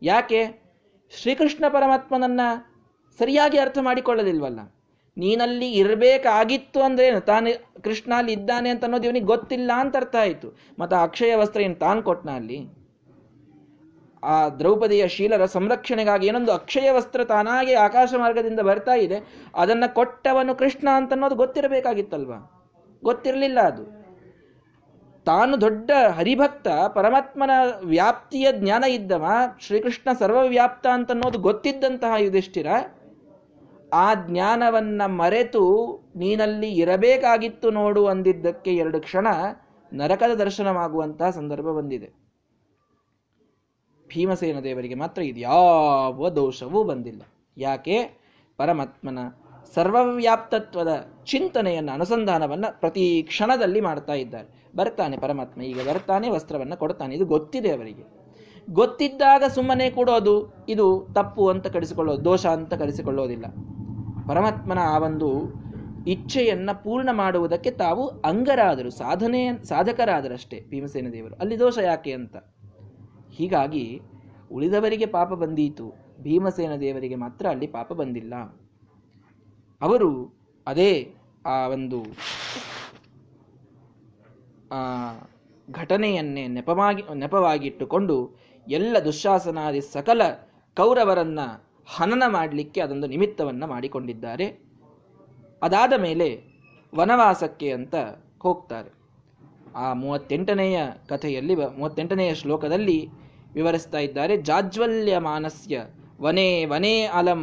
[0.01, 0.65] ಯಾಕೆ?
[1.21, 2.41] ಶ್ರೀಕೃಷ್ಣ ಪರಮಾತ್ಮನನ್ನ
[3.19, 4.59] ಸರಿಯಾಗಿ ಅರ್ಥ ಮಾಡಿಕೊಳ್ಳಲಿಲ್ವಲ್ಲ?
[5.17, 10.57] ನೀನಲ್ಲಿ ಇರಬೇಕಾಗಿತ್ತು ಅಂದ್ರೆ ತಾನು ಕೃಷ್ಣ ಅಲ್ಲಿ ಇದ್ದಾನೆ ಅಂತ ಅನ್ನೋದು ಇವನಿಗೆ ಗೊತ್ತಿಲ್ಲ ಅಂತ ಅರ್ಥ ಆಯ್ತು.
[10.79, 12.67] ಮತ್ತೆ ಅಕ್ಷಯ ವಸ್ತ್ರ ಏನು ತಾನು ಕೊಟ್ಟನ ಅಲ್ಲಿ?
[14.23, 19.15] ಆ ದ್ರೌಪದಿಯ ಶೀಲರ ಸಂರಕ್ಷಣೆಗಾಗಿ ಏನೊಂದು ಅಕ್ಷಯ ವಸ್ತ್ರ ತಾನಾಗಿ ಆಕಾಶ ಮಾರ್ಗದಿಂದ ಬರ್ತಾ ಇದೆ.
[19.55, 22.33] ಅದನ್ನ ಕೊಟ್ಟವನು ಕೃಷ್ಣ ಅಂತ ಅನ್ನೋದು ಗೊತ್ತಿರಬೇಕಾಗಿತ್ತಲ್ವ?
[23.03, 23.94] ಗೊತ್ತಿರಲಿಲ್ಲ ಅದು.
[25.25, 27.51] ತಾನು ದೊಡ್ಡ ಹರಿಭಕ್ತ, ಪರಮಾತ್ಮನ
[27.83, 29.25] ವ್ಯಾಪ್ತಿಯ ಜ್ಞಾನ ಇದ್ದವ,
[29.59, 32.67] ಶ್ರೀಕೃಷ್ಣ ಸರ್ವವ್ಯಾಪ್ತ ಅಂತ ಅನ್ನೋದು ಗೊತ್ತಿದ್ದಂತಹ ಯುಧಿಷ್ಠಿರ,
[33.93, 35.63] ಆ ಜ್ಞಾನವನ್ನ ಮರೆತು
[36.15, 39.27] ನೀನಲ್ಲಿ ಇರಬೇಕಾಗಿತ್ತು ನೋಡು ಅಂದಿದ್ದಕ್ಕೆ ಎರಡು ಕ್ಷಣ
[39.93, 42.09] ನರಕದ ದರ್ಶನವಾಗುವಂತಹ ಸಂದರ್ಭ ಬಂದಿದೆ.
[44.07, 47.21] ಭೀಮಸೇನ ದೇವರಿಗೆ ಮಾತ್ರ ಇದು ಯಾವ ದೋಷವೂ ಬಂದಿಲ್ಲ.
[47.57, 48.03] ಯಾಕೆ?
[48.57, 49.19] ಪರಮಾತ್ಮನ
[49.75, 54.64] ಸರ್ವವ್ಯಾಪ್ತತ್ವದ ಚಿಂತನೆಯನ್ನು ಅನುಸಂಧಾನವನ್ನು ಪ್ರತಿ ಕ್ಷಣದಲ್ಲಿ ಮಾಡ್ತಾ ಇದ್ದಾರೆ.
[54.75, 55.61] ಬರ್ತಾನೆ ಪರಮಾತ್ಮ.
[55.61, 57.15] ಈಗ ಬರ್ತಾನೆ ವಸ್ತ್ರವನ್ನು ಕೊಡ್ತಾನೆ.
[57.15, 58.03] ಇದು ಗೊತ್ತಿದೆ ಅವರಿಗೆ.
[58.69, 63.45] ಗೊತ್ತಿದ್ದಾಗ ಸುಮ್ಮನೆ ಕೊಡೋದು, ಇದು ತಪ್ಪು ಅಂತ ಕರೆಸಿಕೊಳ್ಳೋದು ದೋಷ ಅಂತ ಕರೆಸಿಕೊಳ್ಳೋದಿಲ್ಲ.
[64.27, 65.53] ಪರಮಾತ್ಮನ ಆ ಒಂದು
[66.07, 71.35] ಇಚ್ಛೆಯನ್ನು ಪೂರ್ಣ ಮಾಡುವುದಕ್ಕೆ ತಾವು ಅಂಗರಾದರು, ಸಾಧನೆ, ಸಾಧಕರಾದರಷ್ಟೇ ಭೀಮಸೇನ ದೇವರು.
[71.35, 72.35] ಅಲ್ಲಿ ದೋಷ ಯಾಕೆ ಅಂತ?
[73.31, 74.01] ಹೀಗಾಗಿ
[74.51, 75.93] ಉಳಿದವರಿಗೆ ಪಾಪ ಬಂದೀತು.
[76.21, 78.33] ಭೀಮಸೇನ ದೇವರಿಗೆ ಮಾತ್ರ ಅಲ್ಲಿ ಪಾಪ ಬಂದಿಲ್ಲ.
[79.81, 81.13] ಅವರು ಅದೇ
[81.45, 82.03] ಆ ಒಂದು
[85.67, 88.15] ಘಟನೆಯನ್ನೇ ನೆಪವಾಗಿ, ನೆಪವಾಗಿಟ್ಟುಕೊಂಡು
[88.67, 90.21] ಎಲ್ಲ ದುಶಾಸನಾದಿ ಸಕಲ
[90.77, 91.39] ಕೌರವರನ್ನ
[91.97, 94.47] ಹನನ ಮಾಡಲಿಕ್ಕೆ ಅದೊಂದು ನಿಮಿತ್ತವನ್ನು ಮಾಡಿಕೊಂಡಿದ್ದಾರೆ.
[95.63, 96.27] ಅದಾದ ಮೇಲೆ
[96.93, 97.95] ವನವಾಸಕ್ಕೆ ಅಂತ
[98.39, 98.89] ಹೋಗ್ತಾರೆ.
[99.75, 100.77] ಆ ಮೂವತ್ತೆಂಟನೆಯ
[101.09, 102.99] ಕಥೆಯಲ್ಲಿ, ಮೂವತ್ತೆಂಟನೆಯ ಶ್ಲೋಕದಲ್ಲಿ
[103.53, 105.83] ವಿವರಿಸ್ತಾ ಇದ್ದಾರೆ ಜಾಜ್ವಲ್ಯ ಮಾನಸ್ಯ
[106.21, 107.41] ವನೇ ವನೇ ಅಲಂ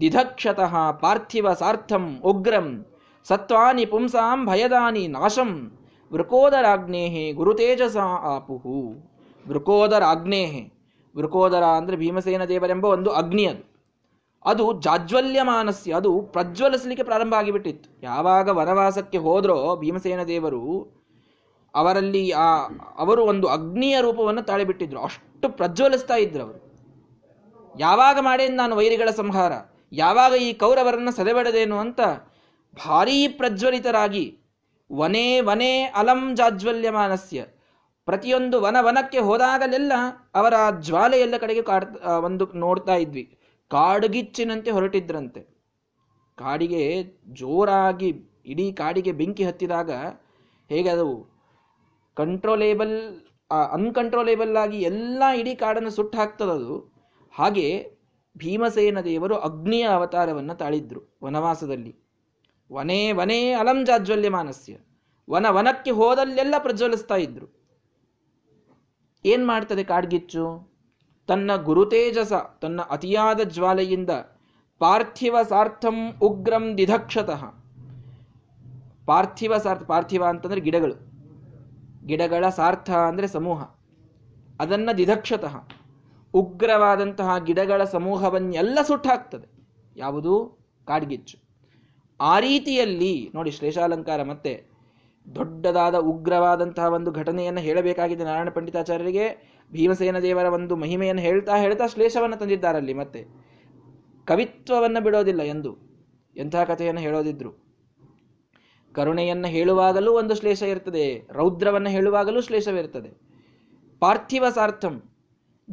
[0.00, 2.68] ದಿಧಕ್ಷತಃ ಪಾರ್ಥಿವ ಸಾರ್ಥಂ ಉಗ್ರಂ
[3.26, 5.50] ಸತ್ವಾನಿ ಪುಂಸಾಂ ಭಯದಾನಿ ನಾಶಂ
[6.14, 9.08] ವೃಕೋದರಾಗ್ನೇಹೆ ಗುರುತೇಜಸ ಆಪುಹು.
[9.48, 10.74] ವೃಕೋದರಾಗ್ನೇಹೆ.
[11.16, 13.74] ವೃಕೋದರ ಅಂದರೆ ಭೀಮಸೇನ ದೇವರೆಂಬ ಒಂದು ಅಗ್ನಿ ಅದು.
[14.44, 17.98] ಅದು ಜಾಜ್ವಲ್ಯಮಾನಸ್ಯ, ಅದು ಪ್ರಜ್ವಲಿಸಲಿಕ್ಕೆ ಪ್ರಾರಂಭ ಆಗಿಬಿಟ್ಟಿತ್ತು.
[18.02, 20.94] ಯಾವಾಗ ವನವಾಸಕ್ಕೆ ಹೋದ್ರೋ ಭೀಮಸೇನ ದೇವರು
[21.74, 25.00] ಅವರಲ್ಲಿ ಆ, ಅವರು ಒಂದು ಅಗ್ನಿಯ ರೂಪವನ್ನು ತಾಳಿಬಿಟ್ಟಿದ್ರು.
[25.00, 26.74] ಅಷ್ಟು ಪ್ರಜ್ವಲಿಸ್ತಾ ಇದ್ರು ಅವರು.
[27.78, 29.52] ಯಾವಾಗ ಮಾಡೇನು ನಾನು ವೈರಿಗಳ ಸಂಹಾರ?
[29.92, 32.00] ಯಾವಾಗ ಈ ಕೌರವರನ್ನು ಸದೆಬಡದೇನು ಅಂತ
[32.86, 34.38] ಭಾರೀ ಪ್ರಜ್ವಲಿತರಾಗಿ
[35.00, 37.44] ವನೇ ವನೇ ಅಲಂ ಜಾಜ್ವಲ್ಯಮಾನಸ್ಯ.
[38.04, 39.92] ಪ್ರತಿಯೊಂದು ವನ ವನಕ್ಕೆ ಹೋದಾಗಲೆಲ್ಲ
[40.34, 43.38] ಅವರ ಜ್ವಾಲೆ ಎಲ್ಲ ಕಡೆಗೆ ಕಾಡ್ ಒಂದು ನೋಡ್ತಾ ಇದ್ವಿ.
[43.70, 45.40] ಕಾಡುಗಿಚ್ಚಿನಂತೆ ಹೊರಟಿದ್ರಂತೆ.
[46.36, 47.02] ಕಾಡಿಗೆ
[47.32, 48.10] ಜೋರಾಗಿ,
[48.46, 49.90] ಇಡೀ ಕಾಡಿಗೆ ಬೆಂಕಿ ಹತ್ತಿದಾಗ
[50.68, 51.08] ಹೇಗೆ ಅದು
[52.16, 52.94] ಕಂಟ್ರೋಲೇಬಲ್
[53.72, 56.76] ಅನ್ಕಂಟ್ರೋಲೇಬಲ್ ಆಗಿ ಎಲ್ಲ ಇಡೀ ಕಾಡನ್ನು ಸುಟ್ಟು ಹಾಕ್ತದದು.
[57.34, 57.66] ಹಾಗೆ
[58.38, 62.03] ಭೀಮಸೇನ ದೇವರು ಅಗ್ನಿಯ ಅವತಾರವನ್ನು ತಾಳಿದ್ರು ವನವಾಸದಲ್ಲಿ.
[62.72, 64.76] ವನೇ ವನೇ ಅಲಂ ಜಾಜ್ವಲ್ಯ ಮಾನಸ್ಯ
[65.30, 67.64] ವನ ವನಕ್ಕೆ ಹೋದಲ್ಲೆಲ್ಲ ಪ್ರಜ್ವಲಿಸ್ತಾ ಇದ್ರು.
[69.24, 70.74] ಏನ್ ಮಾಡ್ತದೆ ಕಾಡ್ಗಿಚ್ಚು?
[71.26, 74.10] ತನ್ನ ಗುರುತೇಜಸ ತನ್ನ ಅತಿಯಾದ ಜ್ವಾಲೆಯಿಂದ
[74.78, 77.44] ಪಾರ್ಥಿವ ಸಾರ್ಥಂ ಉಗ್ರಂ ದಿಧಕ್ಷತಃ.
[79.06, 80.94] ಪಾರ್ಥಿವ ಸಾರ್ಥ, ಪಾರ್ಥಿವ ಅಂತಂದ್ರೆ ಗಿಡಗಳು.
[82.06, 83.62] ಗಿಡಗಳ ಸಾರ್ಥ ಅಂದ್ರೆ ಸಮೂಹ.
[84.60, 85.56] ಅದನ್ನ ದಿಧಕ್ಷತಃ.
[86.34, 89.48] ಉಗ್ರವಾದಂತಹ ಗಿಡಗಳ ಸಮೂಹವನ್ನೆಲ್ಲ ಸುಟ್ಟಾಕ್ತದೆ
[89.96, 90.58] ಯಾವುದು?
[90.86, 91.43] ಕಾಡ್ಗಿಚ್ಚು.
[92.20, 94.64] ಆ ರೀತಿಯಲ್ಲಿ ನೋಡಿ ಶ್ಲೇಷಾಲಂಕಾರ ಮತ್ತೆ
[95.34, 99.54] ದೊಡ್ಡದಾದ ಉಗ್ರವಾದಂತಹ ಒಂದು ಘಟನೆಯನ್ನು ಹೇಳಬೇಕಾಗಿದೆ ನಾರಾಯಣ ಪಂಡಿತಾಚಾರ್ಯರಿಗೆ.
[99.72, 103.24] ಭೀಮಸೇನ ದೇವರ ಒಂದು ಮಹಿಮೆಯನ್ನು ಹೇಳ್ತಾ ಹೇಳ್ತಾ ಶ್ಲೇಷವನ್ನು ತಂದಿದ್ದಾರಲ್ಲಿ ಮತ್ತೆ.
[104.26, 105.76] ಕವಿತ್ವವನ್ನು ಬಿಡೋದಿಲ್ಲ ಎಂದು
[106.36, 107.64] ಎಂಥ ಕಥೆಯನ್ನು ಹೇಳೋದಿದ್ರು.
[108.94, 113.10] ಕರುಣೆಯನ್ನು ಹೇಳುವಾಗಲೂ ಒಂದು ಶ್ಲೇಷ ಇರ್ತದೆ, ರೌದ್ರವನ್ನು ಹೇಳುವಾಗಲೂ ಶ್ಲೇಷವಿರ್ತದೆ
[114.00, 115.02] ಪಾರ್ಥಿವ ಸಾರ್ಥಂ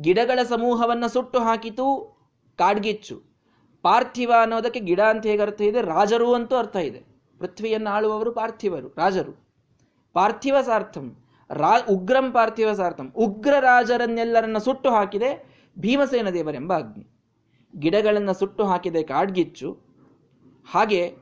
[0.01, 2.17] ಗಿಡಗಳ ಸಮೂಹವನ್ನು ಸುಟ್ಟು ಹಾಕಿತು,
[2.57, 3.30] ಕಾಡ್ಗಿಚ್ಚು.
[3.81, 5.81] ಪಾರ್ಥಿವ ಅನ್ನೋದಕ್ಕೆ ಗಿಡ ಅಂತ ಹೇಗೆ ಅರ್ಥ ಇದೆ?
[5.81, 7.01] ರಾಜರು ಅಂತೂ ಅರ್ಥ ಇದೆ.
[7.39, 9.33] ಪೃಥ್ವಿಯನ್ನು ಆಳುವವರು ಪಾರ್ಥಿವರು, ರಾಜರು.
[10.13, 11.17] ಪಾರ್ಥಿವ ಸಾರ್ಥಂ,
[11.49, 13.11] ರಾ, ಉಗ್ರಂ ಪಾರ್ಥಿವ ಸಾರ್ಥಂ.
[13.15, 15.29] ಉಗ್ರ ರಾಜರನ್ನೆಲ್ಲರನ್ನ ಸುಟ್ಟು ಹಾಕಿದೆ
[15.79, 17.07] ಭೀಮಸೇನ ದೇವರೆಂಬ ಅಗ್ನಿ.
[17.79, 19.79] ಗಿಡಗಳನ್ನು ಸುಟ್ಟು ಹಾಕಿದೆ ಕಾಡ್ಗಿಚ್ಚು.
[20.71, 21.15] ಹಾಗೆ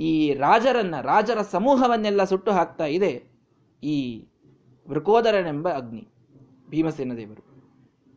[0.00, 3.24] ಈ ರಾಜರನ್ನ, ರಾಜರ ಸಮೂಹವನ್ನೆಲ್ಲ ಸುಟ್ಟು ಹಾಕ್ತಾ ಇದೆ
[3.82, 4.24] ಈ
[4.88, 6.08] ವೃಕೋದರನೆಂಬ ಅಗ್ನಿ,
[6.70, 7.42] ಭೀಮಸೇನ ದೇವರು.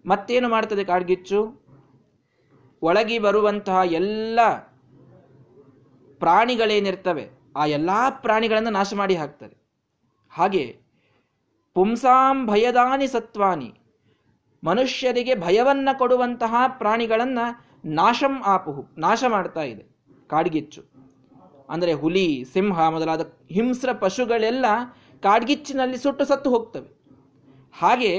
[0.06, 1.67] ಮತ್ತೇನು ಮಾಡ್ತದೆ ಕಾಡ್ಗಿಚ್ಚು?
[2.82, 4.40] ಒಳಗಿ ಬರುವಂತಹ ಎಲ್ಲ
[6.22, 9.56] ಪ್ರಾಣಿಗಳೇನಿರ್ತವೆ ಆ ಎಲ್ಲ ಪ್ರಾಣಿಗಳನ್ನು ನಾಶ ಮಾಡಿ ಹಾಕ್ತದೆ.
[10.32, 10.64] ಹಾಗೆ
[11.76, 13.70] ಪುಂಸಾಂ ಭಯದಾನಿ ಸತ್ವಾನಿ.
[14.64, 17.46] ಮನುಷ್ಯರಿಗೆ ಭಯವನ್ನ ಕೊಡುವಂತಹ ಪ್ರಾಣಿಗಳನ್ನು
[17.94, 19.84] ನಾಶಂ ಆಪುಹು, ನಾಶ ಮಾಡ್ತಾ ಇದೆ,
[20.28, 20.82] ಕಾಡ್ಗಿಚ್ಚು.
[21.70, 24.66] ಅಂದರೆ ಹುಲಿ, ಸಿಂಹ ಮೊದಲಾದ ಹಿಂಸ್ರ ಪಶುಗಳೆಲ್ಲ
[25.24, 26.90] ಕಾಡ್ಗಿಚ್ಚಿನಲ್ಲಿ ಸುಟ್ಟು ಸತ್ತು ಹೋಗ್ತವೆ.
[27.74, 28.12] ಹಾಗೆ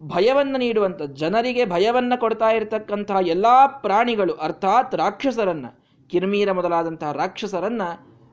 [0.00, 3.46] ಭಯವನ್ನು ನೀಡುವಂಥ ಜನರಿಗೆ ಭಯವನ್ನು ಕೊಡ್ತಾ ಇರತಕ್ಕಂತಹ ಎಲ್ಲ
[3.84, 5.66] ಪ್ರಾಣಿಗಳು, ಅರ್ಥಾತ್ ರಾಕ್ಷಸರನ್ನ,
[6.10, 7.82] ಕಿರ್ಮೀರ ಮೊದಲಾದಂತಹ ರಾಕ್ಷಸರನ್ನ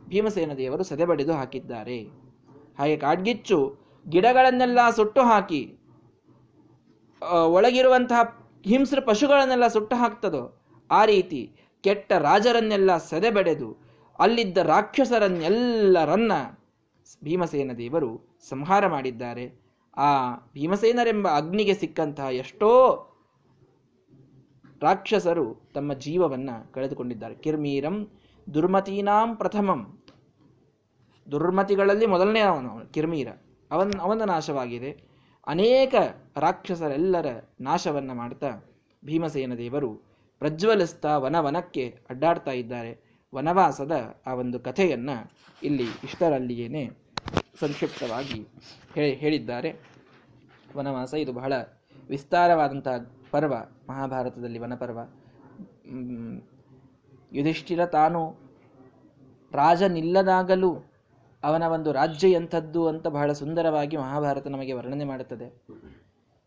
[0.10, 2.00] ಭೀಮಸೇನ ದೇವರು ಸದೆಬಡಿದು ಹಾಕಿದ್ದಾರೆ.
[2.80, 3.60] ಹಾಗೆ ಕಾಡ್ಗಿಚ್ಚು
[4.06, 5.62] ಗಿಡಗಳನ್ನೆಲ್ಲ ಸುಟ್ಟು ಹಾಕಿ
[7.58, 8.22] ಒಳಗಿರುವಂತಹ
[8.66, 10.44] ಹಿಂಸ್ರ ಪಶುಗಳನ್ನೆಲ್ಲ ಸುಟ್ಟು ಹಾಕ್ತದೋ
[10.90, 11.42] ಆ ರೀತಿ
[11.84, 13.70] ಕೆಟ್ಟ ರಾಜರನ್ನೆಲ್ಲ ಸದೆಬಡೆದು,
[14.20, 16.34] ಅಲ್ಲಿದ್ದ ರಾಕ್ಷಸರನ್ನೆಲ್ಲರನ್ನ
[17.24, 18.12] ಭೀಮಸೇನ ದೇವರು
[18.50, 19.46] ಸಂಹಾರ ಮಾಡಿದ್ದಾರೆ.
[19.98, 22.70] ಆ ಭೀಮಸೇನರೆಂಬ ಅಗ್ನಿಗೆ ಸಿಕ್ಕಂತಹ ಎಷ್ಟೋ
[24.82, 27.36] ರಾಕ್ಷಸರು ತಮ್ಮ ಜೀವವನ್ನ ಕಳೆದುಕೊಂಡಿದ್ದಾರೆ.
[27.36, 28.08] ಕಿರ್ಮೀರಂ
[28.54, 30.04] ದುರ್ಮತೀನಾಂ ಪ್ರಥಮಂ.
[31.32, 33.28] ದುರ್ಮತಿಗಳಲ್ಲಿ ಮೊದಲನೇ ಅವನು ಕಿರ್ಮೀರ.
[33.72, 35.04] ಅವನ್, ಅವನ ನಾಶವಾಗಿದೆ.
[35.48, 35.96] ಅನೇಕ
[36.38, 37.26] ರಾಕ್ಷಸರೆಲ್ಲರ
[37.62, 38.50] ನಾಶವನ್ನ ಮಾಡ್ತಾ
[39.06, 39.96] ಭೀಮಸೇನ ದೇವರು
[40.40, 43.14] ಪ್ರಜ್ವಲಿಸ್ತಾ ವನವನಕ್ಕೆ ಅಡ್ಡಾಡ್ತಾ ಇದ್ದಾರೆ.
[43.36, 45.10] ವನವಾಸದ ಆ ಒಂದು ಕಥೆಯನ್ನ
[45.64, 47.03] ಇಲ್ಲಿ ಇಷ್ಟರಲ್ಲಿಯೇನೆ
[47.60, 48.48] ಸಂಕ್ಷಿಪ್ತವಾಗಿ
[48.94, 49.80] ಹೇಳಿದ್ದಾರೆ.
[50.78, 51.54] ವನವಾಸ, ಇದು ಬಹಳ
[52.10, 52.96] ವಿಸ್ತಾರವಾದಂತಹ
[53.32, 53.54] ಪರ್ವ,
[53.90, 55.00] ಮಹಾಭಾರತದಲ್ಲಿ ವನಪರ್ವ.
[57.34, 58.22] ಯುಧಿಷ್ಠಿರ ತಾನು
[59.52, 60.72] ರಾಜನಿಲ್ಲದಾಗಲೂ
[61.44, 65.48] ಅವನ ಒಂದು ರಾಜ್ಯ ಎಂಥದ್ದು ಅಂತ ಬಹಳ ಸುಂದರವಾಗಿ ಮಹಾಭಾರತ ನಮಗೆ ವರ್ಣನೆ ಮಾಡುತ್ತದೆ.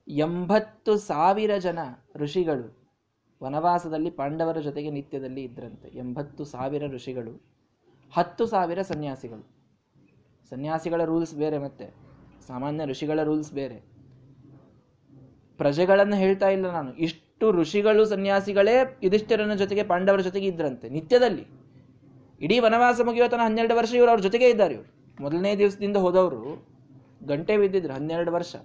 [0.09, 1.79] ಎಂಬತ್ತು ಸಾವಿರ ಜನ
[2.17, 2.67] ಋಷಿಗಳು
[3.43, 5.89] ವನವಾಸದಲ್ಲಿ ಪಾಂಡವರ ಜೊತೆಗೆ ನಿತ್ಯದಲ್ಲಿ ಇದ್ರಂತೆ.
[5.89, 7.33] ಎಂಬತ್ತು ಸಾವಿರ ಋಷಿಗಳು,
[8.13, 9.56] ಹತ್ತು ಸಾವಿರ ಸನ್ಯಾಸಿಗಳು.
[10.51, 11.95] ಸನ್ಯಾಸಿಗಳ ರೂಲ್ಸ್ ಬೇರೆ ಮತ್ತೆ.
[12.47, 13.97] ಸಾಮಾನ್ಯ ಋಷಿಗಳ ರೂಲ್ಸ್ ಬೇರೆ.
[15.59, 16.95] ಪ್ರಜೆಗಳನ್ನು ಹೇಳ್ತಾ ಇಲ್ಲ ನಾನು.
[16.95, 21.47] ಇಷ್ಟು ಋಷಿಗಳು ಸನ್ಯಾಸಿಗಳೇ ಯುಧಿಷ್ಠಿರನ ಜೊತೆಗೆ ಪಾಂಡವರ ಜೊತೆಗೆ ಇದ್ರಂತೆ, ನಿತ್ಯದಲ್ಲಿ.
[22.41, 25.23] ಇಡೀ ವನವಾಸ ಮುಗಿಯೋ ತನ ಹನ್ನೆರಡು ವರ್ಷ ಇವರು ಅವ್ರ ಜೊತೆಗೆ ಇದ್ದಾರೆ ಇವರು.
[25.23, 26.67] ಮೊದಲನೇ ದಿವಸದಿಂದ ಹೋದವರು
[27.27, 28.57] ಗಂಟೆ ಬಿದ್ದಿದ್ರು, ಹನ್ನೆರಡು ವರ್ಷ.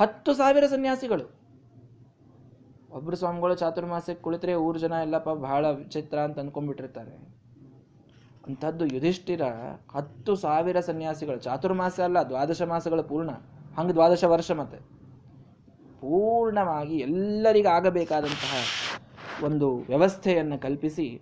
[0.00, 1.34] ಹತ್ತು ಸಾವಿರ ಸನ್ಯಾಸಿಗಳು.
[2.90, 7.43] ಒಬ್ರು ಸ್ವಾಮಿಗಳು ಚಾತುರ್ಮಾಸಕ್ಕೆ ಕುಳಿತರೆ ಊರು ಜನ ಎಲ್ಲಪ್ಪ ಬಹಳ ವಿಚಿತ್ರ ಅಂತ ಅನ್ಕೊಂಡ್ಬಿಟ್ಟಿರ್ತಾರೆ.
[8.46, 9.42] ಅಂಥದ್ದು ಯುಧಿಷ್ಠಿರ
[9.96, 13.30] ಹತ್ತು ಸಾವಿರ ಸನ್ಯಾಸಿಗಳು, ಚಾತುರ್ಮಾಸ ಅಲ್ಲ, ದ್ವಾದಶ ಮಾಸಗಳು ಪೂರ್ಣ.
[13.76, 14.76] ಹಂಗೆ ದ್ವಾದಶ ವರ್ಷ ಮತ್ತೆ.
[16.00, 18.64] ಪೂರ್ಣವಾಗಿ ಎಲ್ಲರಿಗಾಗಬೇಕಾದಂತಹ
[19.44, 21.20] ಒಂದು ವ್ಯವಸ್ಥೆಯನ್ನು ಕಲ್ಪಿಸಿ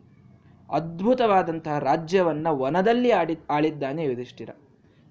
[0.70, 4.50] ಅದ್ಭುತವಾದಂತಹ ರಾಜ್ಯವನ್ನು ವನದಲ್ಲಿ ಆಡಿ, ಆಳಿದ್ದಾನೆ ಯುಧಿಷ್ಠಿರ.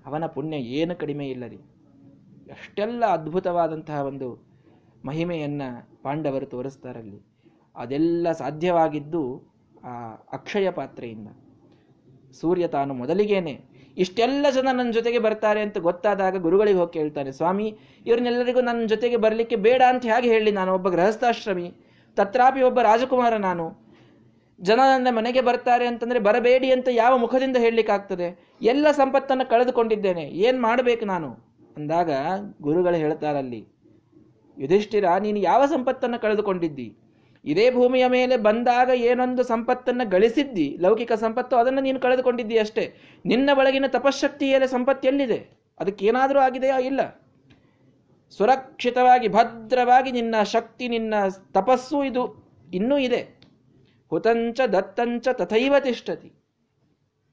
[0.06, 1.56] ಅವನ ಪುಣ್ಯ ಏನು ಕಡಿಮೆ ಇಲ್ಲರಿ.
[2.50, 4.43] ಎಷ್ಟೆಲ್ಲ ಅದ್ಭುತವಾದಂತಹ ಒಂದು
[5.06, 7.21] ಮಹಿಮೆಯನ್ನು ಪಾಂಡವರು ತೋರಿಸ್ತಾರಲ್ಲಿ.
[7.76, 9.41] ಅದೆಲ್ಲ ಸಾಧ್ಯವಾಗಿದ್ದು
[9.84, 11.28] ಆ ಅಕ್ಷಯ ಪಾತ್ರೆಯಿಂದ.
[12.39, 13.54] ಸೂರ್ಯ ತಾನು ಮೊದಲಿಗೇನೆ.
[13.98, 17.67] ಇಷ್ಟೆಲ್ಲ ಜನ ನನ್ನ ಜೊತೆಗೆ ಬರ್ತಾರೆ ಅಂತ ಗೊತ್ತಾದಾಗ ಗುರುಗಳಿಗೆ ಹೋಗಿ ಕೇಳ್ತಾನೆ, ಸ್ವಾಮಿ,
[18.06, 20.72] ಇವ್ರನ್ನೆಲ್ಲರಿಗೂ ನನ್ನ ಜೊತೆಗೆ ಬರಲಿಕ್ಕೆ ಬೇಡ ಅಂತ ಹೇಗೆ ಹೇಳಿ ನಾನು?
[20.78, 21.67] ಒಬ್ಬ ಗೃಹಸ್ಥಾಶ್ರಮಿ,
[22.17, 23.65] ತತ್ರಾಪಿ ಒಬ್ಬ ರಾಜಕುಮಾರ ನಾನು.
[24.60, 28.28] ಜನ ನನ್ನ ಮನೆಗೆ ಬರ್ತಾರೆ ಅಂತಂದ್ರೆ ಬರಬೇಡಿ ಅಂತ ಯಾವ ಮುಖದಿಂದ ಹೇಳಲಿಕ್ಕಾಗ್ತದೆ
[28.72, 31.30] ಎಲ್ಲ ಸಂಪತ್ತನ್ನು ಕಳೆದುಕೊಂಡಿದ್ದೇನೆ, ಏನು ಮಾಡಬೇಕು ನಾನು?
[31.78, 32.12] ಅಂದಾಗ
[32.62, 33.62] ಗುರುಗಳು ಹೇಳ್ತಾರಲ್ಲಿ,
[34.58, 36.88] ಯುಧಿಷ್ಠಿರ, ನೀನು ಯಾವ ಸಂಪತ್ತನ್ನು ಕಳೆದುಕೊಂಡಿದ್ದಿ?
[37.45, 42.95] ಇದೇ ಭೂಮಿಯ ಮೇಲೆ ಬಂದಾಗ ಏನೊಂದು ಸಂಪತ್ತನ್ನು ಗಳಿಸಿದ್ದಿ, ಲೌಕಿಕ ಸಂಪತ್ತು ಅದನ್ನು ನೀನು ಕಳೆದುಕೊಂಡಿದ್ದಿ ಅಷ್ಟೇ.
[43.25, 45.49] ನಿನ್ನ ಒಳಗಿನ ತಪಶಕ್ತಿಯಲ್ಲಿ ಸಂಪತ್ತು ಎಲ್ಲಿದೆ?
[45.80, 46.80] ಅದಕ್ಕೇನಾದರೂ ಆಗಿದೆಯಾ?
[46.80, 47.21] ಇಲ್ಲ.
[48.30, 51.13] ಸುರಕ್ಷಿತವಾಗಿ, ಭದ್ರವಾಗಿ ನಿನ್ನ ಶಕ್ತಿ, ನಿನ್ನ
[51.51, 53.41] ತಪಸ್ಸು ಇದು ಇನ್ನೂ ಇದೆ.
[54.10, 56.32] ಹುತಂಚ ದತ್ತಂಚ ತಥೈವ ತಿಷ್ಠತಿ.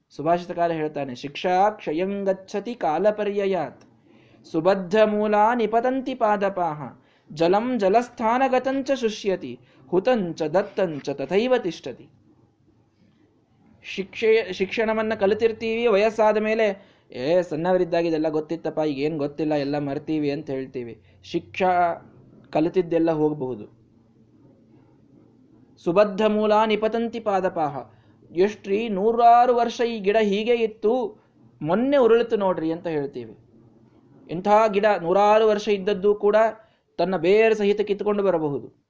[0.09, 3.81] ಸುಭಾಷಿತಕಾರ ಹೇಳ್ತಾನೆ, ಶಿಕ್ಷಾ ಕ್ಷಯಂಗಚ್ಚತಿ ಕಾಲಪರ್ಯಯಾತ್
[4.51, 6.81] ಸುಬದ್ಧ ಮೂಲ ನಿಪತಂತಿ ಪಾದಪಾಹ.
[7.33, 9.59] ಜಲಂ ಜಲಸ್ಥಾನಗತಂಚ ಶುಷ್ಯತಿ.
[9.89, 12.09] ಹುತಂಚ ದತ್ತಂಚ ತಥೈವ ತಿಷ್ಟತಿ.
[13.83, 20.49] ಶಿಕ್ಷೆ, ಶಿಕ್ಷಣವನ್ನು ಕಲಿತಿರ್ತೀವಿ, ವಯಸ್ಸಾದ ಮೇಲೆ, ಏ, ಸಣ್ಣವರಿದ್ದಾಗ ಇದೆಲ್ಲ ಗೊತ್ತಿತ್ತಪ್ಪ ಈಗ ಏನು ಗೊತ್ತಿಲ್ಲ, ಎಲ್ಲ ಮರ್ತೀವಿ ಅಂತ
[20.49, 21.01] ಹೇಳ್ತೀವಿ.
[21.23, 21.95] ಶಿಕ್ಷಾ
[22.49, 23.79] ಕಲಿತಿದ್ದೆಲ್ಲ ಹೋಗಬಹುದು.
[25.83, 27.77] ಸುಬದ್ಧ ಮೂಲ ನಿಪತಂತಿ ಪಾದಪಾಹ.
[28.35, 31.23] ಎಷ್ಟ್ರಿ, ನೂರಾರು ವರ್ಷ ಈ ಗಿಡ ಹೀಗೆ ಇತ್ತು,
[31.61, 33.37] ಮೊನ್ನೆ ಉರುಳಿತು ನೋಡ್ರಿ ಅಂತ ಹೇಳ್ತೀವಿ.
[34.31, 36.35] ಇಂಥ ಗಿಡ ನೂರಾರು ವರ್ಷ ಇದ್ದದ್ದು ಕೂಡ
[36.97, 38.88] ತನ್ನ ಬೇರೆ ಸಹಿತ ಕಿತ್ಕೊಂಡು ಬರಬಹುದು.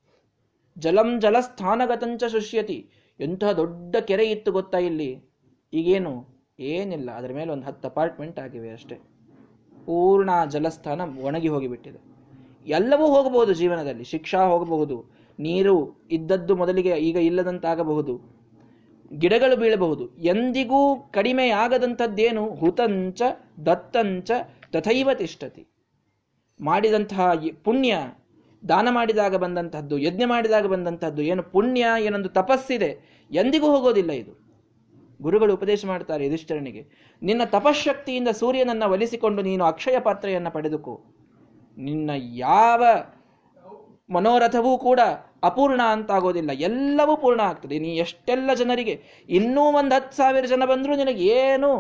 [0.80, 2.90] ಜಲಂ ಜಲಸ್ಥಾನಗತಂಚ ಶುಷ್ಯತಿ.
[3.20, 5.32] ಎಂತಹ ದೊಡ್ಡ ಕೆರೆ ಇತ್ತು ಗೊತ್ತಾ ಇಲ್ಲಿ?
[5.74, 6.26] ಈಗೇನು?
[6.60, 7.12] ಏನಿಲ್ಲ.
[7.12, 8.96] ಅದರ ಮೇಲೆ ಒಂದು ಹತ್ತು ಅಪಾರ್ಟ್ಮೆಂಟ್ ಆಗಿವೆ ಅಷ್ಟೇ.
[9.86, 12.00] ಪೂರ್ಣ ಜಲಸ್ಥಾನ ಒಣಗಿ ಹೋಗಿಬಿಟ್ಟಿದೆ.
[12.70, 14.04] ಎಲ್ಲವೂ ಹೋಗಬಹುದು ಜೀವನದಲ್ಲಿ.
[14.04, 15.06] ಶಿಕ್ಷಾ ಹೋಗಬಹುದು.
[15.40, 18.22] ನೀರು ಇದ್ದದ್ದು ಮೊದಲಿಗೆ ಈಗ ಇಲ್ಲದಂತಾಗಬಹುದು.
[19.14, 20.18] ಗಿಡಗಳು ಬೀಳಬಹುದು.
[20.18, 23.22] ಎಂದಿಗೂ ಕಡಿಮೆಯಾಗದಂಥದ್ದೇನು ಹುತಂಚ,
[23.66, 24.32] ದತ್ತಂಚ,
[24.72, 25.68] ತಥೈವ ತಿಷ್ಟತಿ.
[26.62, 27.32] ಮಾಡಿದಂತಹ
[27.64, 27.98] ಪುಣ್ಯ
[28.64, 32.90] ದಾನ ಮಾಡಿದಾಗ ಬಂದಂತಹದ್ದು, ಯಜ್ಞ ಮಾಡಿದಾಗ ಬಂದಂತಹದ್ದು, ಏನು ಪುಣ್ಯ, ಏನೊಂದು ತಪಸ್ಸಿದೆ,
[33.32, 34.34] ಎಂದಿಗೂ ಹೋಗೋದಿಲ್ಲ ಇದು.
[35.22, 36.82] ಗುರುಗಳು ಉಪದೇಶ ಮಾಡ್ತಾರೆ ಯುಧಿಷ್ಠರನಿಗೆ,
[37.22, 40.96] ನಿನ್ನ ತಪಶಕ್ತಿಯಿಂದ ಸೂರ್ಯನನ್ನು ಒಲಿಸಿಕೊಂಡು ನೀನು ಅಕ್ಷಯ ಪಾತ್ರೆಯನ್ನು ಪಡೆದುಕೋ.
[41.78, 42.10] ನಿನ್ನ
[42.48, 42.84] ಯಾವ
[44.10, 45.00] ಮನೋರಥವೂ ಕೂಡ
[45.44, 47.80] ಅಪೂರ್ಣ ಅಂತಾಗೋದಿಲ್ಲ, ಎಲ್ಲವೂ ಪೂರ್ಣ ಆಗ್ತದೆ.
[47.80, 48.96] ನೀ ಎಷ್ಟೆಲ್ಲ ಜನರಿಗೆ,
[49.30, 51.72] ಇನ್ನೂ ಒಂದು ಹತ್ತು ಸಾವಿರ ಜನ ಬಂದರೂ ನಿನಗೇನು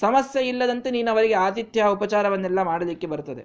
[0.00, 3.44] ಸಮಸ್ಯೆ ಇಲ್ಲದಂತೆ ನೀನು ಅವರಿಗೆ ಆತಿಥ್ಯ, ಉಪಚಾರವನ್ನೆಲ್ಲ ಮಾಡಲಿಕ್ಕೆ ಬರ್ತದೆ.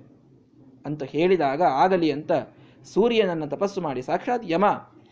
[0.86, 2.32] ಅಂತ ಹೇಳಿದಾಗ ಆಗಲಿ ಅಂತ
[2.84, 4.02] ಸೂರ್ಯನನ್ನು ತಪಸ್ಸು ಮಾಡಿ.
[4.02, 4.66] ಸಾಕ್ಷಾತ್ ಯಮ,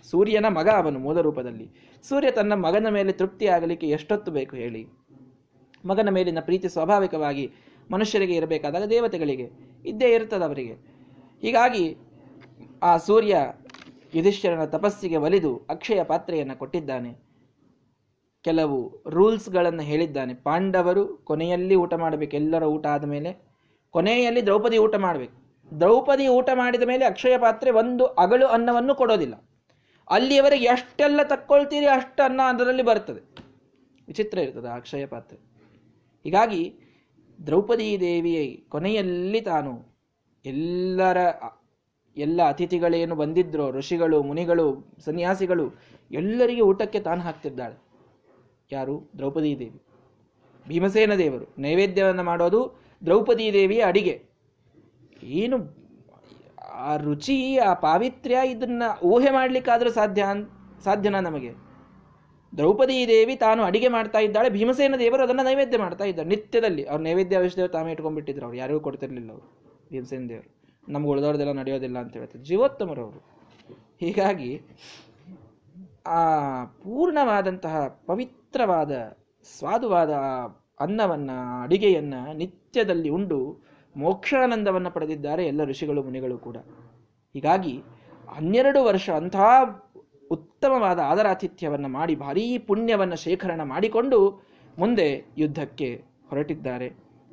[0.04, 1.70] ಸೂರ್ಯನ ಮಗ ಅವನು ಮೂಲ ರೂಪದಲ್ಲಿ.
[2.04, 4.88] ಸೂರ್ಯ ತನ್ನ ಮಗನ ಮೇಲೆ ತೃಪ್ತಿ ಆಗಲಿಕ್ಕೆ ಎಷ್ಟೊತ್ತು ಬೇಕು ಹೇಳಿ?
[5.86, 7.52] ಮಗನ ಮೇಲಿನ ಪ್ರೀತಿ ಸ್ವಾಭಾವಿಕವಾಗಿ
[7.92, 9.52] ಮನುಷ್ಯರಿಗೆ ಇರಬೇಕಾದಾಗ ದೇವತೆಗಳಿಗೆ.
[9.86, 10.74] ಇದ್ದೇ ಇರ್ತದೆ ಅವರಿಗೆ.
[11.42, 11.98] ಹೀಗಾಗಿ
[12.84, 13.38] ಆ ಸೂರ್ಯ
[14.16, 17.16] ಯುಧಿಷ್ಠರನ ತಪಸ್ಸಿಗೆ ಒಲಿದು ಅಕ್ಷಯ ಪಾತ್ರೆಯನ್ನು ಕೊಟ್ಟಿದ್ದಾನೆ.
[18.44, 20.34] ಕೆಲವು ರೂಲ್ಸ್ಗಳನ್ನು ಹೇಳಿದ್ದಾನೆ.
[20.34, 22.36] ಪಾಂಡವರು ಕೊನೆಯಲ್ಲಿ ಊಟ ಮಾಡಬೇಕು.
[22.36, 23.46] ಎಲ್ಲರ ಊಟ ಆದ ಮೇಲೆ
[23.92, 25.41] ಕೊನೆಯಲ್ಲಿ ದ್ರೌಪದಿ ಊಟ ಮಾಡಬೇಕು.
[25.80, 29.50] ದ್ರೌಪದಿ ಊಟ ಮಾಡಿದ ಮೇಲೆ ಅಕ್ಷಯ ಪಾತ್ರೆ ಒಂದು ಅಗಳು ಅನ್ನವನ್ನು ಕೊಡೋದಿಲ್ಲ.
[30.10, 33.46] ಅಲ್ಲಿಯವರೆಗೆ ಎಷ್ಟೆಲ್ಲ ತಕ್ಕೊಳ್ತೀರಿ ಅಷ್ಟು ಅನ್ನ ಅದರಲ್ಲಿ ಬರ್ತದೆ.
[34.08, 35.40] ವಿಚಿತ್ರ ಇರ್ತದೆ ಅಕ್ಷಯ ಪಾತ್ರೆ.
[36.24, 36.76] ಹೀಗಾಗಿ
[37.46, 40.00] ದ್ರೌಪದಿ ದೇವಿಯ ಕೊನೆಯಲ್ಲಿ ತಾನು
[40.46, 41.18] ಎಲ್ಲರ,
[42.18, 45.72] ಎಲ್ಲ ಅತಿಥಿಗಳೇನು ಬಂದಿದ್ರೋ, ಋಷಿಗಳು, ಮುನಿಗಳು, ಸನ್ಯಾಸಿಗಳು,
[46.12, 47.76] ಎಲ್ಲರಿಗೆ ಊಟಕ್ಕೆ ತಾನು ಹಾಕ್ತಿದ್ದಾಳೆ.
[48.72, 49.12] ಯಾರು?
[49.18, 49.82] ದ್ರೌಪದಿ ದೇವಿ.
[50.68, 51.54] ಭೀಮಸೇನ ದೇವರು.
[51.60, 54.31] ನೈವೇದ್ಯವನ್ನು ಮಾಡೋದು ದ್ರೌಪದಿ ದೇವಿಯ ಅಡಿಗೆ.
[55.24, 55.58] ಏನು,
[56.74, 60.26] ಆ ರುಚಿ, ಆ ಪಾವಿತ್ರ್ಯ ಇದನ್ನು ಊಹೆ ಮಾಡಲಿಕ್ಕಾದರೂ ಸಾಧ್ಯ
[60.84, 61.52] ಸಾಧ್ಯನಾ ನಮಗೆ?
[62.58, 67.38] ದ್ರೌಪದಿ ದೇವಿ ತಾನು ಅಡಿಗೆ ಮಾಡ್ತಾ ಇದ್ದಾಳೆ, ಭೀಮಸೇನ ದೇವರು ಅದನ್ನು ನೈವೇದ್ಯ ಮಾಡ್ತಾ ಇದ್ದಾರೆ ನಿತ್ಯದಲ್ಲಿ ಅವ್ರು ನೈವೇದ್ಯ
[67.38, 69.48] ಅವಶ್ಯದೇವರು ತಾವೇ ಇಟ್ಕೊಂಡ್ಬಿಟ್ಟಿದ್ರು ಅವ್ರು, ಯಾರಿಗೂ ಕೊಡ್ತಿರ್ಲಿಲ್ಲ ಅವರು,
[69.92, 70.50] ಭೀಮಸೇನ ದೇವರು.
[70.90, 73.22] ನಮ್ಗೆ ಉಳಿದವ್ರದೆಲ್ಲ ನಡೆಯೋದಿಲ್ಲ ಅಂತ ಹೇಳ್ತಾರೆ ಜೀವೋತ್ತಮರವರು
[74.00, 74.62] ಹೀಗಾಗಿ,
[76.08, 76.22] ಆ
[76.66, 78.92] ಪೂರ್ಣವಾದಂತಹ ಪವಿತ್ರವಾದ,
[79.58, 80.10] ಸ್ವಾದುವಾದ
[80.80, 81.32] ಅನ್ನವನ್ನ,
[81.64, 86.58] ಅಡಿಗೆಯನ್ನ ನಿತ್ಯದಲ್ಲಿ ಉಂಡು ಮೋಕ್ಷಾನಂದವನ್ನು ಪಡೆದಿದ್ದಾರೆ ಎಲ್ಲ ಋಷಿಗಳು, ಮುನಿಗಳು ಕೂಡ.
[87.34, 87.80] ಹೀಗಾಗಿ
[88.30, 89.44] ಹನ್ನೆರಡು ವರ್ಷ ಅಂತಹ
[90.32, 96.88] ಉತ್ತಮವಾದ ಆದರಾತಿಥ್ಯವನ್ನು ಮಾಡಿ, ಭಾರೀ ಪುಣ್ಯವನ್ನು ಶೇಖರಣೆ ಮಾಡಿಕೊಂಡು ಮುಂದೆ ಯುದ್ಧಕ್ಕೆ ಹೊರಟಿದ್ದಾರೆ.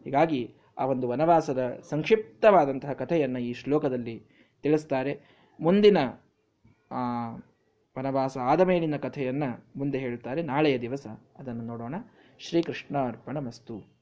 [0.05, 4.23] ಹೀಗಾಗಿ ಆ ಒಂದು ವನವಾಸದ ಸಂಕ್ಷಿಪ್ತವಾದಂತಹ ಕಥೆಯನ್ನು ಈ ಶ್ಲೋಕದಲ್ಲಿ
[4.62, 5.21] ತಿಳಿಸ್ತಾರೆ.
[5.61, 5.97] ಮುಂದಿನ
[7.99, 10.42] ವನವಾಸ ಆದ ಮೇಲಿನ ಕಥೆಯನ್ನು ಮುಂದೆ ಹೇಳ್ತಾರೆ.
[10.42, 11.07] ನಾಳೆಯ ದಿವಸ
[11.38, 11.94] ಅದನ್ನು ನೋಡೋಣ.
[12.38, 13.98] ಶ್ರೀಕೃಷ್ಣ ಅರ್ಪಣ ಮಸ್ತು